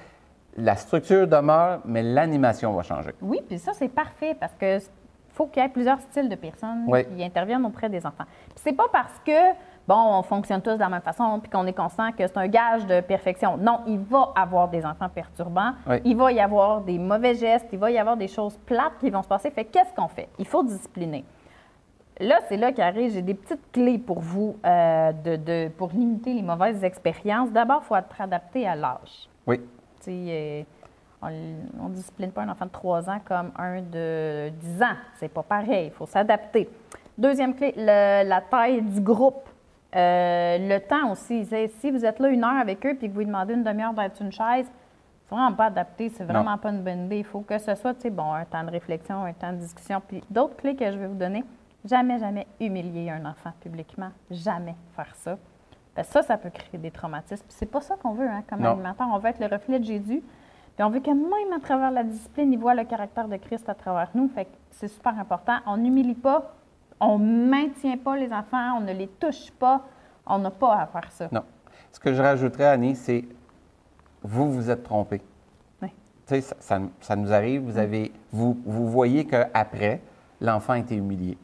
La 0.58 0.76
structure 0.76 1.28
demeure, 1.28 1.80
mais 1.86 2.04
l'animation 2.04 2.74
va 2.74 2.84
changer. 2.84 3.12
Oui, 3.22 3.40
puis 3.48 3.58
ça, 3.58 3.72
c'est 3.74 3.88
parfait 3.90 4.36
parce 4.40 4.54
que 4.54 4.80
faut 5.30 5.48
qu'il 5.48 5.64
y 5.64 5.66
ait 5.66 5.70
plusieurs 5.70 6.02
styles 6.02 6.28
de 6.28 6.36
personnes 6.36 6.84
Oui. 6.88 7.06
qui 7.06 7.24
interviennent 7.24 7.66
auprès 7.66 7.88
des 7.90 8.06
enfants. 8.06 8.26
Puis 8.50 8.56
c'est 8.58 8.74
pas 8.74 8.88
parce 8.92 9.18
que, 9.26 9.54
bon, 9.88 9.96
on 9.98 10.22
fonctionne 10.24 10.62
tous 10.62 10.74
de 10.74 10.80
la 10.80 10.90
même 10.90 11.02
façon 11.02 11.40
puis 11.40 11.50
qu'on 11.50 11.66
est 11.68 11.74
constant 11.74 12.12
que 12.12 12.28
c'est 12.28 12.38
un 12.38 12.50
gage 12.50 12.86
de 12.86 13.00
perfection. 13.00 13.56
Non, 13.56 13.80
il 13.88 14.00
va 14.00 14.34
avoir 14.36 14.68
des 14.68 14.86
enfants 14.86 15.08
perturbants, 15.08 15.72
Oui. 15.88 16.02
il 16.04 16.18
va 16.18 16.34
y 16.34 16.42
avoir 16.42 16.82
des 16.82 17.00
mauvais 17.00 17.34
gestes, 17.36 17.68
il 17.72 17.80
va 17.80 17.90
y 17.92 17.98
avoir 17.98 18.18
des 18.18 18.28
choses 18.28 18.58
plates 18.66 18.98
qui 19.00 19.10
vont 19.10 19.24
se 19.24 19.30
passer. 19.30 19.52
Fait 19.52 19.64
que 19.64 19.72
qu'est-ce 19.72 19.94
qu'on 19.96 20.10
fait? 20.10 20.28
Il 20.38 20.46
faut 20.46 20.64
discipliner. 20.64 21.24
Là, 22.20 22.40
c'est 22.50 22.58
là 22.58 22.74
qu'arrive, 22.74 23.14
j'ai 23.14 23.22
des 23.22 23.34
petites 23.34 23.72
clés 23.72 23.98
pour 23.98 24.20
vous 24.20 24.58
euh, 24.66 25.14
de, 25.14 25.38
de- 25.38 25.70
pour 25.70 25.90
limiter 25.92 26.34
les 26.34 26.44
mauvaises 26.44 26.84
expériences. 26.84 27.52
D'abord, 27.52 27.80
il 27.84 27.88
faut 27.88 27.96
être 27.96 28.20
adapté 28.22 28.68
à 28.68 28.76
l'âge. 28.76 29.30
Oui. 29.48 29.62
Sais, 30.02 30.12
euh, 30.12 30.64
on 31.80 31.90
ne 31.90 31.94
discipline 31.96 32.32
pas 32.32 32.42
un 32.42 32.50
enfant 32.50 32.66
de 32.66 32.72
3 32.72 33.10
ans 33.10 33.20
comme 33.24 33.52
un 33.58 33.82
de 33.82 34.50
10 34.50 34.82
ans. 34.82 34.96
C'est 35.16 35.30
pas 35.30 35.44
pareil. 35.44 35.88
Il 35.88 35.92
faut 35.92 36.06
s'adapter. 36.06 36.70
Deuxième 37.18 37.54
clé, 37.56 37.74
le- 37.78 38.28
la 38.28 38.42
taille 38.42 38.82
du 38.82 39.02
groupe. 39.02 39.48
Euh, 39.94 40.58
le 40.58 40.80
temps 40.80 41.12
aussi. 41.12 41.46
Si 41.80 41.92
vous 41.92 42.06
êtes 42.06 42.20
là 42.20 42.30
une 42.30 42.44
heure 42.44 42.58
avec 42.62 42.86
eux 42.86 42.96
puis 42.98 43.08
que 43.10 43.14
vous 43.14 43.20
lui 43.20 43.26
demandez 43.26 43.54
une 43.54 43.64
demi-heure 43.64 43.94
d'être 43.94 44.22
une 44.22 44.32
chaise, 44.32 44.66
c'est 45.28 45.36
vraiment 45.36 45.54
pas 45.54 45.66
adapté. 45.66 46.10
C'est 46.10 46.24
Non. 46.26 46.34
vraiment 46.34 46.58
pas 46.58 46.70
une 46.70 46.82
bonne 46.82 47.06
idée. 47.08 47.18
Il 47.20 47.26
faut 47.26 47.42
que 47.42 47.58
ce 47.58 47.76
soit, 47.76 47.94
tu 47.96 48.02
sais, 48.04 48.10
bon, 48.10 48.32
un 48.32 48.46
temps 48.46 48.64
de 48.64 48.72
réflexion, 48.72 49.24
un 49.26 49.34
temps 49.34 49.52
de 49.52 49.58
discussion. 49.58 50.02
Puis 50.08 50.24
d'autres 50.30 50.56
clés 50.56 50.76
que 50.78 50.90
je 50.90 50.98
vais 50.98 51.08
vous 51.08 51.16
donner. 51.18 51.44
Jamais, 51.84 52.20
jamais 52.20 52.48
humilier 52.60 53.10
un 53.10 53.26
enfant 53.26 53.52
publiquement. 53.60 54.12
Jamais 54.30 54.76
faire 54.96 55.14
ça. 55.16 55.38
Que 55.96 56.04
ça, 56.04 56.22
ça 56.24 56.38
peut 56.38 56.50
créer 56.50 56.80
des 56.80 56.92
traumatismes. 56.92 57.46
C'est 57.50 57.66
pas 57.66 57.82
ça 57.82 57.96
qu'on 57.96 58.14
veut, 58.14 58.28
hein, 58.28 58.44
comme 58.50 58.62
Non. 58.62 58.72
animateur. 58.72 59.08
On 59.12 59.18
veut 59.20 59.30
être 59.30 59.40
le 59.40 59.48
reflet 59.48 59.80
de 59.80 59.86
Jésus. 59.86 60.22
Puis 60.76 60.84
on 60.86 60.90
veut 60.90 61.02
que 61.02 61.12
même 61.12 61.54
à 61.54 61.60
travers 61.60 61.92
la 61.92 62.04
discipline, 62.04 62.54
il 62.54 62.58
voit 62.60 62.74
le 62.76 62.86
caractère 62.86 63.28
de 63.28 63.36
Christ 63.36 63.68
à 63.68 63.76
travers 63.76 64.10
nous. 64.14 64.30
Fait 64.30 64.48
c'est 64.72 64.88
super 64.88 65.18
important. 65.20 65.58
On 65.66 65.76
n'humilie 65.78 66.16
pas, 66.16 66.54
on 67.02 67.20
ne 67.20 67.46
maintient 67.50 67.98
pas 67.98 68.16
les 68.16 68.32
enfants, 68.32 68.78
on 68.78 68.82
ne 68.82 68.94
les 68.94 69.08
touche 69.08 69.52
pas. 69.52 69.82
On 70.26 70.38
n'a 70.40 70.52
pas 70.52 70.78
à 70.80 70.86
faire 70.86 71.12
ça. 71.12 71.28
Non. 71.32 71.44
Ce 71.92 72.00
que 72.00 72.14
je 72.14 72.22
rajouterais, 72.22 72.68
Annie, 72.68 72.96
c'est 72.96 73.26
vous 74.24 74.50
vous 74.52 74.70
êtes 74.70 74.84
trompé. 74.84 75.22
Oui. 75.82 75.90
Tu 76.26 76.36
sais, 76.36 76.42
ça, 76.42 76.56
ça- 76.60 76.80
ça 77.02 77.16
nous 77.18 77.34
arrive, 77.34 77.64
vous, 77.64 77.78
avez, 77.78 78.14
vous, 78.32 78.58
vous 78.66 78.88
voyez 78.88 79.26
qu'après, 79.26 80.00
l'enfant 80.40 80.74
a 80.74 80.80
été 80.80 80.96
humilié. 80.96 81.38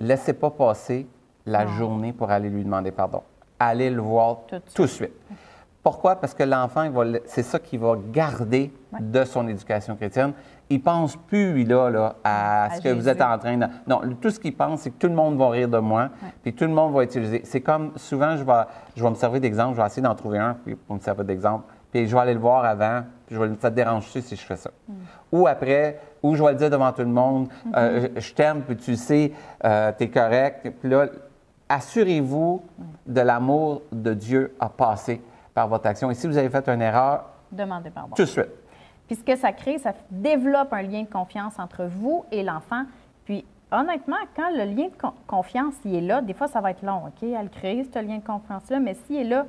Laissez 0.00 0.32
pas 0.32 0.50
passer 0.50 1.06
la 1.46 1.64
Non. 1.66 1.70
journée 1.72 2.12
pour 2.12 2.30
aller 2.30 2.50
lui 2.50 2.64
demander 2.64 2.90
pardon. 2.90 3.22
Allez 3.68 3.90
le 3.90 4.00
voir 4.02 4.38
Tout 4.46 4.56
tout 4.74 4.82
de 4.82 4.86
suite. 4.88 5.12
Pourquoi? 5.82 6.16
Parce 6.16 6.32
que 6.32 6.42
l'enfant, 6.42 6.90
c'est 7.26 7.42
ça 7.42 7.58
qu'il 7.58 7.78
va 7.78 7.94
garder 8.10 8.72
Ouais. 8.92 9.00
de 9.02 9.24
son 9.24 9.46
éducation 9.48 9.96
chrétienne. 9.96 10.32
Il 10.70 10.80
pense 10.80 11.16
plus, 11.16 11.52
lui, 11.52 11.64
là, 11.64 11.90
là, 11.90 12.14
à, 12.24 12.64
À 12.64 12.70
ce 12.76 12.80
que 12.80 12.88
vous 12.88 13.08
êtes 13.08 13.20
en 13.20 13.36
train 13.38 13.56
de... 13.58 13.66
Non, 13.86 14.00
tout 14.20 14.30
ce 14.30 14.38
qu'il 14.40 14.56
pense, 14.56 14.80
c'est 14.82 14.90
que 14.90 14.98
tout 14.98 15.08
le 15.08 15.14
monde 15.14 15.36
va 15.36 15.50
rire 15.50 15.68
de 15.68 15.78
moi, 15.78 16.08
puis 16.42 16.54
tout 16.54 16.64
le 16.64 16.70
monde 16.70 16.94
va 16.94 17.02
utiliser. 17.02 17.42
C'est 17.44 17.60
comme, 17.60 17.90
souvent, 17.96 18.36
je 18.36 18.44
vais, 18.44 18.62
je 18.96 19.02
vais 19.02 19.10
me 19.10 19.14
servir 19.16 19.40
d'exemple, 19.40 19.74
je 19.76 19.80
vais 19.80 19.86
essayer 19.86 20.00
d'en 20.02 20.14
trouver 20.14 20.38
un 20.38 20.54
puis 20.54 20.74
pour 20.76 20.94
me 20.96 21.00
servir 21.00 21.24
d'exemple, 21.24 21.64
puis 21.92 22.06
je 22.06 22.14
vais 22.14 22.20
aller 22.22 22.34
le 22.34 22.40
voir 22.40 22.64
avant, 22.64 23.02
puis 23.26 23.34
je 23.36 23.42
vais 23.42 23.50
ça 23.60 23.70
te 23.70 23.74
dérange-tu 23.76 24.22
si 24.22 24.36
je 24.36 24.42
fais 24.42 24.56
ça? 24.56 24.70
Ou 25.32 25.46
après, 25.48 26.00
ou 26.22 26.34
je 26.36 26.42
vais 26.42 26.52
le 26.52 26.58
dire 26.58 26.70
devant 26.70 26.92
tout 26.92 27.02
le 27.02 27.08
monde, 27.08 27.48
euh, 27.76 28.08
je, 28.16 28.20
je 28.20 28.32
t'aime, 28.34 28.62
puis 28.62 28.76
tu 28.76 28.94
sais, 28.96 29.32
tu 29.62 30.04
es 30.04 30.08
correct. 30.08 30.70
Puis 30.80 30.88
là, 30.88 31.06
assurez-vous 31.68 32.62
de 33.06 33.20
l'amour 33.20 33.82
de 33.92 34.14
Dieu 34.14 34.54
à 34.60 34.68
passer 34.68 35.20
par 35.54 35.68
votre 35.68 35.86
action. 35.86 36.10
Et 36.10 36.14
si 36.14 36.26
vous 36.26 36.36
avez 36.36 36.50
fait 36.50 36.68
une 36.68 36.82
erreur, 36.82 37.24
Demandez 37.50 37.90
pardon. 37.90 38.14
tout 38.14 38.22
de 38.22 38.26
suite. 38.28 38.48
Puis 39.06 39.16
ce 39.16 39.22
que 39.24 39.36
ça 39.36 39.52
crée, 39.52 39.78
ça 39.78 39.92
développe 40.10 40.72
un 40.72 40.82
lien 40.82 41.02
de 41.02 41.08
confiance 41.08 41.58
entre 41.58 41.84
vous 41.84 42.24
et 42.32 42.42
l'enfant. 42.42 42.84
Puis 43.24 43.44
honnêtement, 43.70 44.16
quand 44.34 44.50
le 44.50 44.64
lien 44.64 44.88
de 44.88 44.96
con- 45.00 45.12
confiance 45.26 45.74
il 45.84 45.94
est 45.96 46.00
là, 46.00 46.22
des 46.22 46.34
fois 46.34 46.48
ça 46.48 46.60
va 46.60 46.70
être 46.70 46.82
long, 46.82 47.02
OK, 47.06 47.22
à 47.34 47.42
le 47.42 47.48
créer, 47.48 47.84
ce 47.84 47.98
lien 47.98 48.18
de 48.18 48.24
confiance-là, 48.24 48.80
mais 48.80 48.94
s'il 48.94 49.16
est 49.16 49.24
là, 49.24 49.46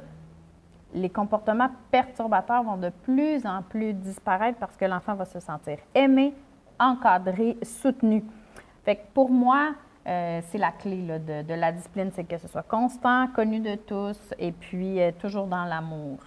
les 0.94 1.10
comportements 1.10 1.70
perturbateurs 1.92 2.64
vont 2.64 2.78
de 2.78 2.90
plus 2.90 3.46
en 3.46 3.62
plus 3.62 3.94
disparaître 3.94 4.58
parce 4.60 4.76
que 4.78 4.86
l'enfant 4.86 5.16
va 5.16 5.26
se 5.26 5.40
sentir 5.40 5.78
aimé, 5.94 6.34
encadré, 6.80 7.58
soutenu. 7.64 8.24
Fait 8.84 8.98
que 8.98 9.02
pour 9.14 9.30
moi, 9.30 9.72
euh, 10.08 10.40
c'est 10.50 10.58
la 10.58 10.72
clé 10.72 11.02
là, 11.02 11.20
de, 11.20 11.42
de 11.42 11.54
la 11.54 11.72
discipline, 11.72 12.12
c'est 12.14 12.24
que 12.24 12.38
ce 12.38 12.48
soit 12.48 12.64
constant, 12.68 13.28
connu 13.36 13.60
de 13.60 13.76
tous 13.76 14.20
et 14.40 14.52
puis 14.52 15.02
euh, 15.02 15.12
toujours 15.20 15.48
dans 15.48 15.66
l'amour. 15.66 16.18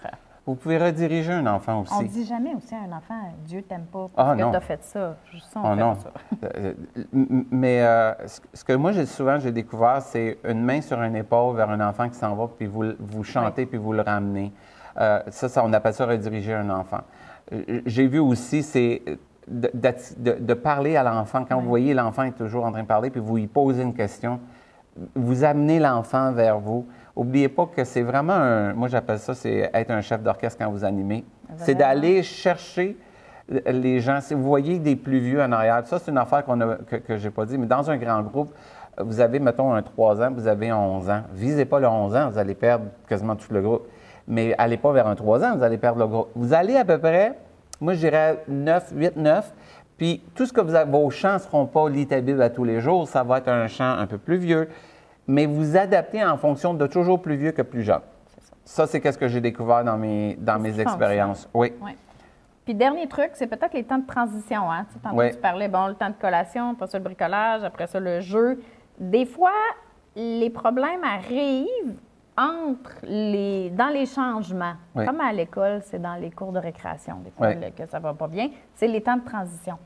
Vous 0.46 0.54
pouvez 0.54 0.78
rediriger 0.78 1.32
un 1.34 1.46
enfant 1.46 1.80
On 1.92 1.98
aussi. 1.98 2.08
dit 2.08 2.24
jamais 2.24 2.54
aussi 2.54 2.74
à 2.74 2.78
un 2.78 2.96
enfant 2.96 3.14
Dieu 3.44 3.60
t'aime 3.62 3.84
pas 3.84 4.06
Ah, 4.16 4.24
parce 4.24 4.36
que 4.38 4.42
non. 4.42 4.50
tu 4.50 4.56
as 4.56 4.60
fait 4.62 4.82
ça. 4.82 5.16
Je 5.30 5.38
sens 5.40 5.62
Oh 5.62 5.68
fait 5.74 5.76
non. 5.76 5.94
pas 5.94 6.00
ça. 6.00 6.10
Euh, 6.56 6.72
Mais 7.50 7.82
euh, 7.82 8.14
ce 8.54 8.64
que 8.64 8.72
moi, 8.72 8.92
j'ai 8.92 9.04
souvent, 9.04 9.38
j'ai 9.38 9.52
découvert, 9.52 10.00
c'est 10.00 10.38
une 10.44 10.62
main 10.64 10.80
sur 10.80 11.02
une 11.02 11.16
épaule 11.16 11.54
vers 11.54 11.68
un 11.68 11.86
enfant 11.86 12.08
qui 12.08 12.14
s'en 12.14 12.34
va, 12.34 12.48
puis 12.48 12.66
vous, 12.66 12.92
vous 12.98 13.24
chantez, 13.24 13.66
puis 13.66 13.76
vous 13.78 13.92
le 13.92 14.00
ramenez. 14.00 14.52
Ça, 14.96 15.48
ça, 15.48 15.62
on 15.64 15.72
appelle 15.74 15.92
ça 15.94 16.06
rediriger 16.06 16.54
un 16.54 16.70
enfant. 16.70 17.02
J'ai 17.86 18.06
vu 18.08 18.18
aussi, 18.18 18.62
c'est 18.62 19.02
de, 19.48 19.70
d'atti- 19.74 20.14
de- 20.18 20.36
de 20.40 20.54
parler 20.54 20.96
à 20.96 21.02
l'enfant. 21.02 21.44
Quand 21.48 21.60
vous 21.60 21.68
voyez 21.68 21.94
l'enfant 21.94 22.22
est 22.24 22.32
toujours 22.36 22.64
en 22.64 22.72
train 22.72 22.82
de 22.82 22.86
parler, 22.88 23.10
puis 23.10 23.20
vous 23.20 23.36
lui 23.36 23.46
posez 23.46 23.82
une 23.82 23.94
question, 23.94 24.40
vous 25.14 25.44
amenez 25.44 25.78
l'enfant 25.78 26.32
vers 26.32 26.58
vous. 26.58 26.86
Oubliez 27.16 27.48
pas 27.48 27.66
que 27.66 27.84
c'est 27.84 28.02
vraiment 28.02 28.32
un. 28.34 28.72
Moi, 28.74 28.88
j'appelle 28.88 29.18
ça, 29.18 29.34
c'est 29.34 29.70
être 29.74 29.90
un 29.90 30.00
chef 30.00 30.22
d'orchestre 30.22 30.58
quand 30.62 30.70
vous 30.70 30.84
animez. 30.84 31.24
C'est 31.56 31.74
Vraiment. 31.74 31.78
d'aller 31.94 32.22
chercher 32.22 32.96
les 33.66 34.00
gens. 34.00 34.20
Si 34.20 34.34
vous 34.34 34.42
voyez 34.42 34.78
des 34.78 34.94
plus 34.96 35.18
vieux 35.18 35.42
en 35.42 35.50
arrière, 35.52 35.86
ça, 35.86 35.98
c'est 35.98 36.10
une 36.10 36.18
affaire 36.18 36.44
qu'on 36.44 36.60
a, 36.60 36.76
que, 36.76 36.96
que 36.96 37.16
j'ai 37.16 37.30
pas 37.30 37.46
dit, 37.46 37.56
mais 37.58 37.66
dans 37.66 37.90
un 37.90 37.96
grand 37.96 38.22
groupe, 38.22 38.52
vous 39.00 39.20
avez, 39.20 39.38
mettons, 39.38 39.72
un 39.72 39.82
3 39.82 40.20
ans, 40.22 40.30
vous 40.34 40.46
avez 40.48 40.72
11 40.72 41.08
ans. 41.10 41.22
Visez 41.32 41.64
pas 41.64 41.78
le 41.80 41.86
11 41.88 42.14
ans, 42.16 42.30
vous 42.30 42.38
allez 42.38 42.54
perdre 42.54 42.86
quasiment 43.08 43.36
tout 43.36 43.52
le 43.52 43.62
groupe. 43.62 43.86
Mais 44.26 44.54
allez 44.58 44.76
pas 44.76 44.92
vers 44.92 45.06
un 45.06 45.14
3 45.14 45.44
ans, 45.44 45.56
vous 45.56 45.62
allez 45.62 45.78
perdre 45.78 46.00
le 46.00 46.06
groupe. 46.06 46.28
Vous 46.34 46.52
allez 46.52 46.76
à 46.76 46.84
peu 46.84 46.98
près, 46.98 47.38
moi, 47.80 47.94
je 47.94 47.98
dirais 48.00 48.42
9, 48.48 48.92
8, 48.94 49.16
9. 49.16 49.52
Puis 49.96 50.22
tout 50.34 50.46
ce 50.46 50.52
que 50.52 50.60
vous 50.60 50.74
avez, 50.74 50.90
vos 50.90 51.10
chants 51.10 51.34
ne 51.34 51.38
seront 51.38 51.66
pas 51.66 51.88
lit 51.88 52.06
ta 52.06 52.20
Bible 52.20 52.40
à 52.42 52.50
tous 52.50 52.64
les 52.64 52.80
jours, 52.80 53.08
ça 53.08 53.22
va 53.24 53.38
être 53.38 53.48
un 53.48 53.66
chant 53.66 53.90
un 53.98 54.06
peu 54.06 54.18
plus 54.18 54.36
vieux. 54.36 54.68
Mais 55.26 55.46
vous 55.46 55.76
adaptez 55.76 56.24
en 56.24 56.36
fonction 56.38 56.72
de 56.72 56.86
toujours 56.86 57.20
plus 57.20 57.36
vieux 57.36 57.52
que 57.52 57.62
plus 57.62 57.82
jeune. 57.82 58.00
Ça, 58.64 58.86
c'est 58.86 59.00
qu'est-ce 59.00 59.18
que 59.18 59.28
j'ai 59.28 59.40
découvert 59.40 59.82
dans 59.84 59.96
mes, 59.98 60.36
dans 60.36 60.58
mes 60.58 60.72
ce 60.72 60.80
expériences. 60.80 61.48
Oui. 61.54 61.72
Ouais. 61.82 61.96
Puis 62.64 62.74
dernier 62.74 63.08
truc, 63.08 63.30
c'est 63.32 63.46
peut-être 63.46 63.72
les 63.72 63.84
temps 63.84 63.98
de 63.98 64.06
transition. 64.06 64.70
Hein? 64.70 64.84
Tu 64.88 64.94
sais, 64.94 65.00
tantôt, 65.00 65.16
Ouais. 65.16 65.30
tu 65.30 65.38
parlais, 65.38 65.68
bon, 65.68 65.86
le 65.86 65.94
temps 65.94 66.10
de 66.10 66.14
collation, 66.20 66.72
après 66.72 66.86
ça, 66.86 66.98
le 66.98 67.04
bricolage, 67.04 67.64
après 67.64 67.86
ça, 67.86 67.98
le 67.98 68.20
jeu. 68.20 68.60
Des 68.98 69.24
fois, 69.24 69.52
les 70.14 70.50
problèmes 70.50 71.02
arrivent 71.02 71.96
entre 72.38 72.92
les, 73.02 73.70
dans 73.70 73.88
les 73.88 74.06
changements. 74.06 74.74
Oui. 74.94 75.04
Comme 75.04 75.20
à 75.20 75.32
l'école, 75.32 75.80
c'est 75.82 76.00
dans 76.00 76.14
les 76.14 76.30
cours 76.30 76.52
de 76.52 76.60
récréation, 76.60 77.16
des 77.24 77.30
fois, 77.30 77.48
Oui. 77.48 77.72
que 77.76 77.84
ça 77.86 77.98
va 77.98 78.14
pas 78.14 78.28
bien. 78.28 78.48
C'est 78.74 78.86
les 78.86 79.02
temps 79.02 79.16
de 79.16 79.24
transition. 79.24 79.76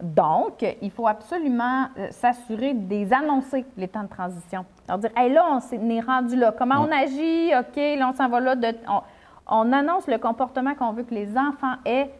Donc, 0.00 0.64
il 0.82 0.90
faut 0.90 1.08
absolument 1.08 1.86
euh, 1.98 2.08
s'assurer 2.10 2.74
de 2.74 2.88
les 2.90 3.12
annoncer, 3.12 3.64
les 3.78 3.88
temps 3.88 4.02
de 4.02 4.08
transition. 4.08 4.64
Alors 4.86 4.98
dire, 4.98 5.10
hey, 5.16 5.32
là, 5.32 5.42
on 5.58 5.90
est 5.90 6.00
rendu 6.00 6.36
là. 6.36 6.52
Comment 6.56 6.76
on 6.86 6.92
agit? 6.92 7.50
OK, 7.58 7.76
là, 7.76 8.08
on 8.08 8.12
s'en 8.12 8.28
va 8.28 8.40
là. 8.40 8.54
De- 8.56 8.76
on, 8.88 9.00
on 9.48 9.72
annonce 9.72 10.06
le 10.06 10.18
comportement 10.18 10.74
qu'on 10.74 10.92
veut 10.92 11.02
que 11.04 11.14
les 11.14 11.36
enfants 11.38 11.76
aient 11.86 12.10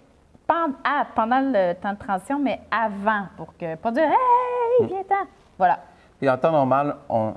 pen- 0.46 0.74
ah, 0.84 1.04
pendant 1.14 1.40
le 1.40 1.74
temps 1.74 1.92
de 1.92 1.98
transition, 1.98 2.38
mais 2.38 2.60
avant, 2.70 3.26
pour 3.36 3.54
que, 3.58 3.74
pas 3.76 3.90
dire, 3.90 4.04
hey, 4.04 4.86
viens-t'en. 4.86 5.26
Voilà. 5.58 5.78
Puis 6.18 6.30
en 6.30 6.38
temps 6.38 6.52
normal, 6.52 6.96
on, 7.10 7.34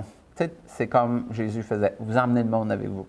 c'est 0.68 0.88
comme 0.88 1.26
Jésus 1.32 1.64
faisait. 1.64 1.96
Vous 2.00 2.18
emmenez 2.18 2.44
le 2.44 2.50
monde 2.50 2.72
avec 2.72 2.88
vous. 2.88 3.08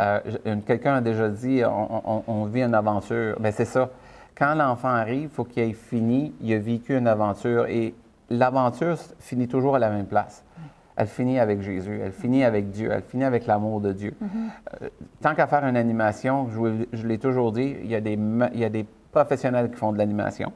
Euh, 0.00 0.20
je- 0.24 0.50
une- 0.50 0.62
Quelqu'un 0.62 0.94
a 0.94 1.00
déjà 1.02 1.28
dit, 1.28 1.62
on, 1.64 2.00
on- 2.18 2.22
on 2.26 2.44
vit 2.46 2.62
une 2.62 2.74
aventure. 2.74 3.38
Bien, 3.38 3.50
c'est 3.50 3.66
ça. 3.66 3.90
Quand 4.36 4.54
l'enfant 4.54 4.88
arrive, 4.88 5.24
il 5.24 5.28
faut 5.28 5.44
qu'il 5.44 5.62
ait 5.62 5.72
fini, 5.74 6.32
il 6.40 6.54
a 6.54 6.58
vécu 6.58 6.96
une 6.96 7.06
aventure. 7.08 7.66
Et 7.66 7.94
l'aventure 8.30 8.96
finit 9.18 9.48
toujours 9.48 9.76
à 9.76 9.78
la 9.78 9.90
même 9.90 10.06
place. 10.06 10.44
Elle 10.96 11.06
finit 11.06 11.38
avec 11.38 11.60
Jésus, 11.60 12.00
elle 12.02 12.12
finit 12.12 12.42
avec 12.44 12.70
Dieu, 12.70 12.90
elle 12.92 13.02
finit 13.02 13.24
avec 13.24 13.46
l'amour 13.46 13.80
de 13.80 13.92
Dieu. 13.92 14.14
Euh, 14.82 14.88
tant 15.20 15.34
qu'à 15.34 15.46
faire 15.46 15.64
une 15.64 15.76
animation, 15.76 16.48
je, 16.92 17.06
l'ai 17.06 17.18
toujours 17.18 17.52
dit, 17.52 17.76
il 17.84 17.88
y, 17.90 17.94
a 17.94 18.00
des, 18.00 18.16
ma- 18.16 18.48
il 18.52 18.58
y 18.60 18.64
a 18.64 18.68
des 18.68 18.84
professionnels 19.12 19.70
qui 19.70 19.76
font 19.76 19.92
de 19.92 19.98
l'animation. 19.98 20.50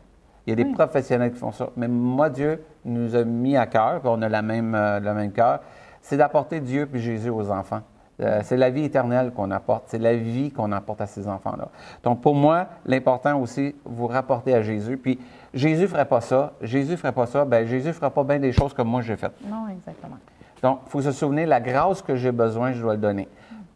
Il 0.47 0.51
y 0.51 0.53
a 0.55 0.57
des 0.57 0.65
Oui. 0.65 0.73
professionnels 0.73 1.33
qui 1.33 1.39
font 1.39 1.53
ça. 1.53 1.69
Mais 1.77 1.87
moi, 1.87 2.29
Dieu 2.29 2.61
nous 2.85 3.15
a 3.15 3.23
mis 3.25 3.57
à 3.57 3.67
cœur, 3.67 4.01
puis 4.01 4.09
on 4.13 4.21
a 4.23 4.29
la 4.29 4.43
même, 4.43 4.75
euh, 4.75 4.99
le 4.99 5.15
même 5.15 5.31
cœur, 5.31 5.61
c'est 6.03 6.17
d'apporter 6.17 6.61
Dieu 6.61 6.87
puis 6.87 7.01
Jésus 7.01 7.31
aux 7.31 7.51
enfants. 7.51 7.81
Euh, 8.21 8.41
c'est 8.45 8.57
la 8.57 8.71
vie 8.71 8.85
éternelle 8.85 9.33
qu'on 9.33 9.51
apporte. 9.51 9.85
C'est 9.87 9.99
la 9.99 10.15
vie 10.15 10.51
qu'on 10.51 10.71
apporte 10.73 11.01
à 11.01 11.07
ces 11.07 11.27
enfants-là. 11.27 11.69
Donc, 12.03 12.21
pour 12.21 12.35
moi, 12.35 12.67
l'important 12.85 13.41
aussi, 13.41 13.75
vous 13.85 14.07
rapporter 14.07 14.55
à 14.55 14.63
Jésus. 14.63 14.97
Puis, 14.97 15.19
Jésus 15.55 15.83
ne 15.83 15.87
ferait 15.87 16.05
pas 16.05 16.21
ça. 16.21 16.53
Jésus 16.61 16.93
ne 16.93 16.97
ferait 16.97 17.13
pas 17.13 17.27
ça. 17.27 17.45
Bien, 17.45 17.65
Jésus 17.65 17.93
fera 17.93 18.11
pas 18.11 18.23
bien 18.23 18.39
des 18.39 18.53
choses 18.53 18.75
comme 18.75 18.89
moi 18.89 19.01
j'ai 19.01 19.17
faites. 19.17 19.33
Non, 19.49 19.67
exactement. 19.69 20.17
Donc, 20.63 20.81
il 20.87 20.91
faut 20.91 21.01
se 21.01 21.11
souvenir, 21.11 21.49
la 21.49 21.61
grâce 21.61 22.03
que 22.03 22.15
j'ai 22.15 22.33
besoin, 22.33 22.73
je 22.73 22.83
dois 22.83 22.95
le 22.95 23.01
donner. 23.01 23.29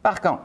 Par 0.02 0.20
contre, 0.20 0.42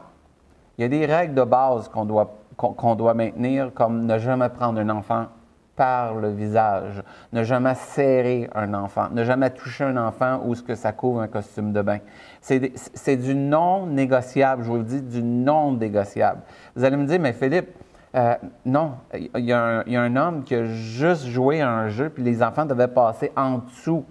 il 0.78 0.82
y 0.82 0.84
a 0.84 0.88
des 0.88 1.06
règles 1.06 1.34
de 1.34 1.44
base 1.44 1.88
qu'on 1.88 2.04
doit, 2.04 2.34
qu'on 2.56 2.94
doit 2.94 3.14
maintenir, 3.14 3.72
comme 3.74 4.06
ne 4.06 4.18
jamais 4.18 4.48
prendre 4.48 4.80
un 4.80 4.88
enfant 4.88 5.26
par 5.76 6.14
le 6.14 6.30
visage, 6.30 7.02
ne 7.32 7.42
jamais 7.42 7.74
serrer 7.74 8.48
un 8.54 8.74
enfant, 8.74 9.08
ne 9.10 9.24
jamais 9.24 9.50
toucher 9.50 9.84
un 9.84 9.96
enfant 9.96 10.42
où 10.44 10.54
ce 10.54 10.62
que 10.62 10.74
ça 10.74 10.92
couvre 10.92 11.20
un 11.20 11.28
costume 11.28 11.72
de 11.72 11.82
bain. 11.82 11.98
C'est 12.40 13.16
du 13.16 13.34
non 13.34 13.86
négociable, 13.86 14.64
je 14.64 14.68
vous 14.68 14.78
le 14.78 14.84
dis, 14.84 15.00
du 15.00 15.22
non 15.22 15.72
négociable. 15.72 16.42
Vous 16.76 16.84
allez 16.84 16.96
me 16.96 17.06
dire, 17.06 17.20
mais 17.20 17.32
Philippe, 17.32 17.70
euh, 18.14 18.34
non, 18.66 18.92
il 19.14 19.44
y, 19.44 19.52
a 19.52 19.62
un, 19.62 19.82
il 19.86 19.94
y 19.94 19.96
a 19.96 20.02
un 20.02 20.16
homme 20.16 20.44
qui 20.44 20.54
a 20.54 20.64
juste 20.64 21.24
joué 21.26 21.62
à 21.62 21.70
un 21.70 21.88
jeu, 21.88 22.10
puis 22.10 22.22
les 22.22 22.42
enfants 22.42 22.66
devaient 22.66 22.88
passer 22.88 23.32
en 23.36 23.58
dessous. 23.58 24.04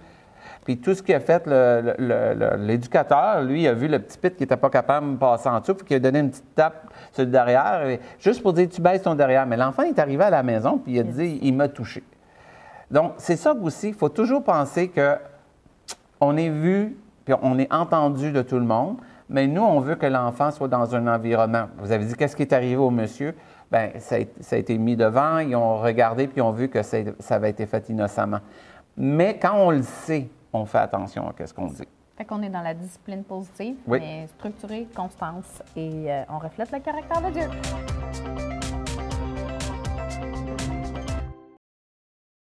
Puis 0.64 0.78
tout 0.78 0.94
ce 0.94 1.02
qu'il 1.02 1.16
a 1.16 1.20
fait, 1.20 1.48
l'éducateur, 2.58 3.42
lui, 3.42 3.64
il 3.64 3.68
a 3.68 3.74
vu 3.74 3.88
le 3.88 4.00
petit 4.00 4.18
pit 4.18 4.36
qui 4.36 4.44
n'était 4.44 4.58
pas 4.58 4.70
capable 4.70 5.14
de 5.14 5.18
passer 5.18 5.50
en 5.50 5.60
dessous, 5.60 5.74
puis 5.74 5.88
qu'il 5.88 5.98
a 5.98 6.00
donné 6.00 6.20
une 6.20 6.30
petite 6.30 6.54
tape 6.56 6.88
sur 7.12 7.24
le 7.24 7.32
derrière, 7.32 7.88
et- 7.88 8.00
juste 8.20 8.44
pour 8.44 8.54
dire 8.54 8.70
tu 8.70 8.82
baisses 8.82 9.02
ton 9.02 9.16
derrière. 9.16 9.46
Mais 9.48 9.58
l'enfant 9.58 9.84
est 9.84 9.98
arrivé 9.98 10.24
à 10.24 10.30
la 10.30 10.44
maison, 10.44 10.78
puis 10.78 10.94
il 10.94 11.00
a 11.00 11.04
dit 11.04 11.40
il 11.42 11.56
m'a 11.56 11.68
touché. 11.68 12.04
Donc, 12.92 13.14
c'est 13.18 13.38
ça 13.38 13.54
aussi, 13.54 13.90
il 13.90 13.94
faut 13.96 14.10
toujours 14.10 14.44
penser 14.44 14.90
que 14.90 15.16
on 16.20 16.38
est 16.38 16.50
vu, 16.50 16.96
puis 17.26 17.34
on 17.42 17.58
est 17.58 17.72
entendu 17.74 18.32
de 18.32 18.44
tout 18.44 18.60
le 18.60 18.66
monde, 18.66 18.98
mais 19.30 19.48
nous, 19.48 19.64
on 19.64 19.80
veut 19.80 19.96
que 19.96 20.06
l'enfant 20.06 20.52
soit 20.52 20.68
dans 20.68 20.94
un 20.94 21.08
environnement. 21.08 21.68
Vous 21.80 21.92
avez 21.92 22.06
dit 22.06 22.14
qu'est-ce 22.16 22.36
qui 22.36 22.44
est 22.44 22.54
arrivé 22.54 22.76
au 22.76 22.92
monsieur? 22.92 23.34
Bien, 23.72 23.92
ça, 24.00 24.18
a- 24.18 24.42
ça 24.42 24.58
a 24.58 24.60
été 24.60 24.78
mis 24.78 24.96
devant, 24.96 25.40
ils 25.40 25.56
ont 25.56 25.78
regardé, 25.78 26.28
puis 26.28 26.38
ils 26.38 26.42
ont 26.42 26.52
vu 26.52 26.68
que 26.68 26.84
ça 26.84 26.98
avait 27.30 27.50
été 27.50 27.66
fait 27.66 27.90
innocemment. 27.90 28.40
Mais 28.98 29.40
quand 29.42 29.56
on 29.56 29.72
le 29.72 29.82
sait, 29.84 30.28
on 30.54 30.66
fait 30.66 30.80
attention 30.80 31.28
à 31.28 31.46
ce 31.48 31.54
qu'on 31.54 31.68
dit. 31.68 31.84
Fait 32.18 32.26
qu'on 32.26 32.42
est 32.44 32.50
dans 32.50 32.62
la 32.62 32.74
discipline 32.74 33.24
positive, 33.24 33.76
Oui. 33.88 34.00
mais 34.00 34.28
structurée, 34.28 34.88
constance, 34.96 35.62
et 35.76 36.12
euh, 36.12 36.24
on 36.30 36.40
reflète 36.40 36.72
le 36.72 36.80
caractère 36.80 37.22
de 37.22 37.30
Dieu. 37.32 38.61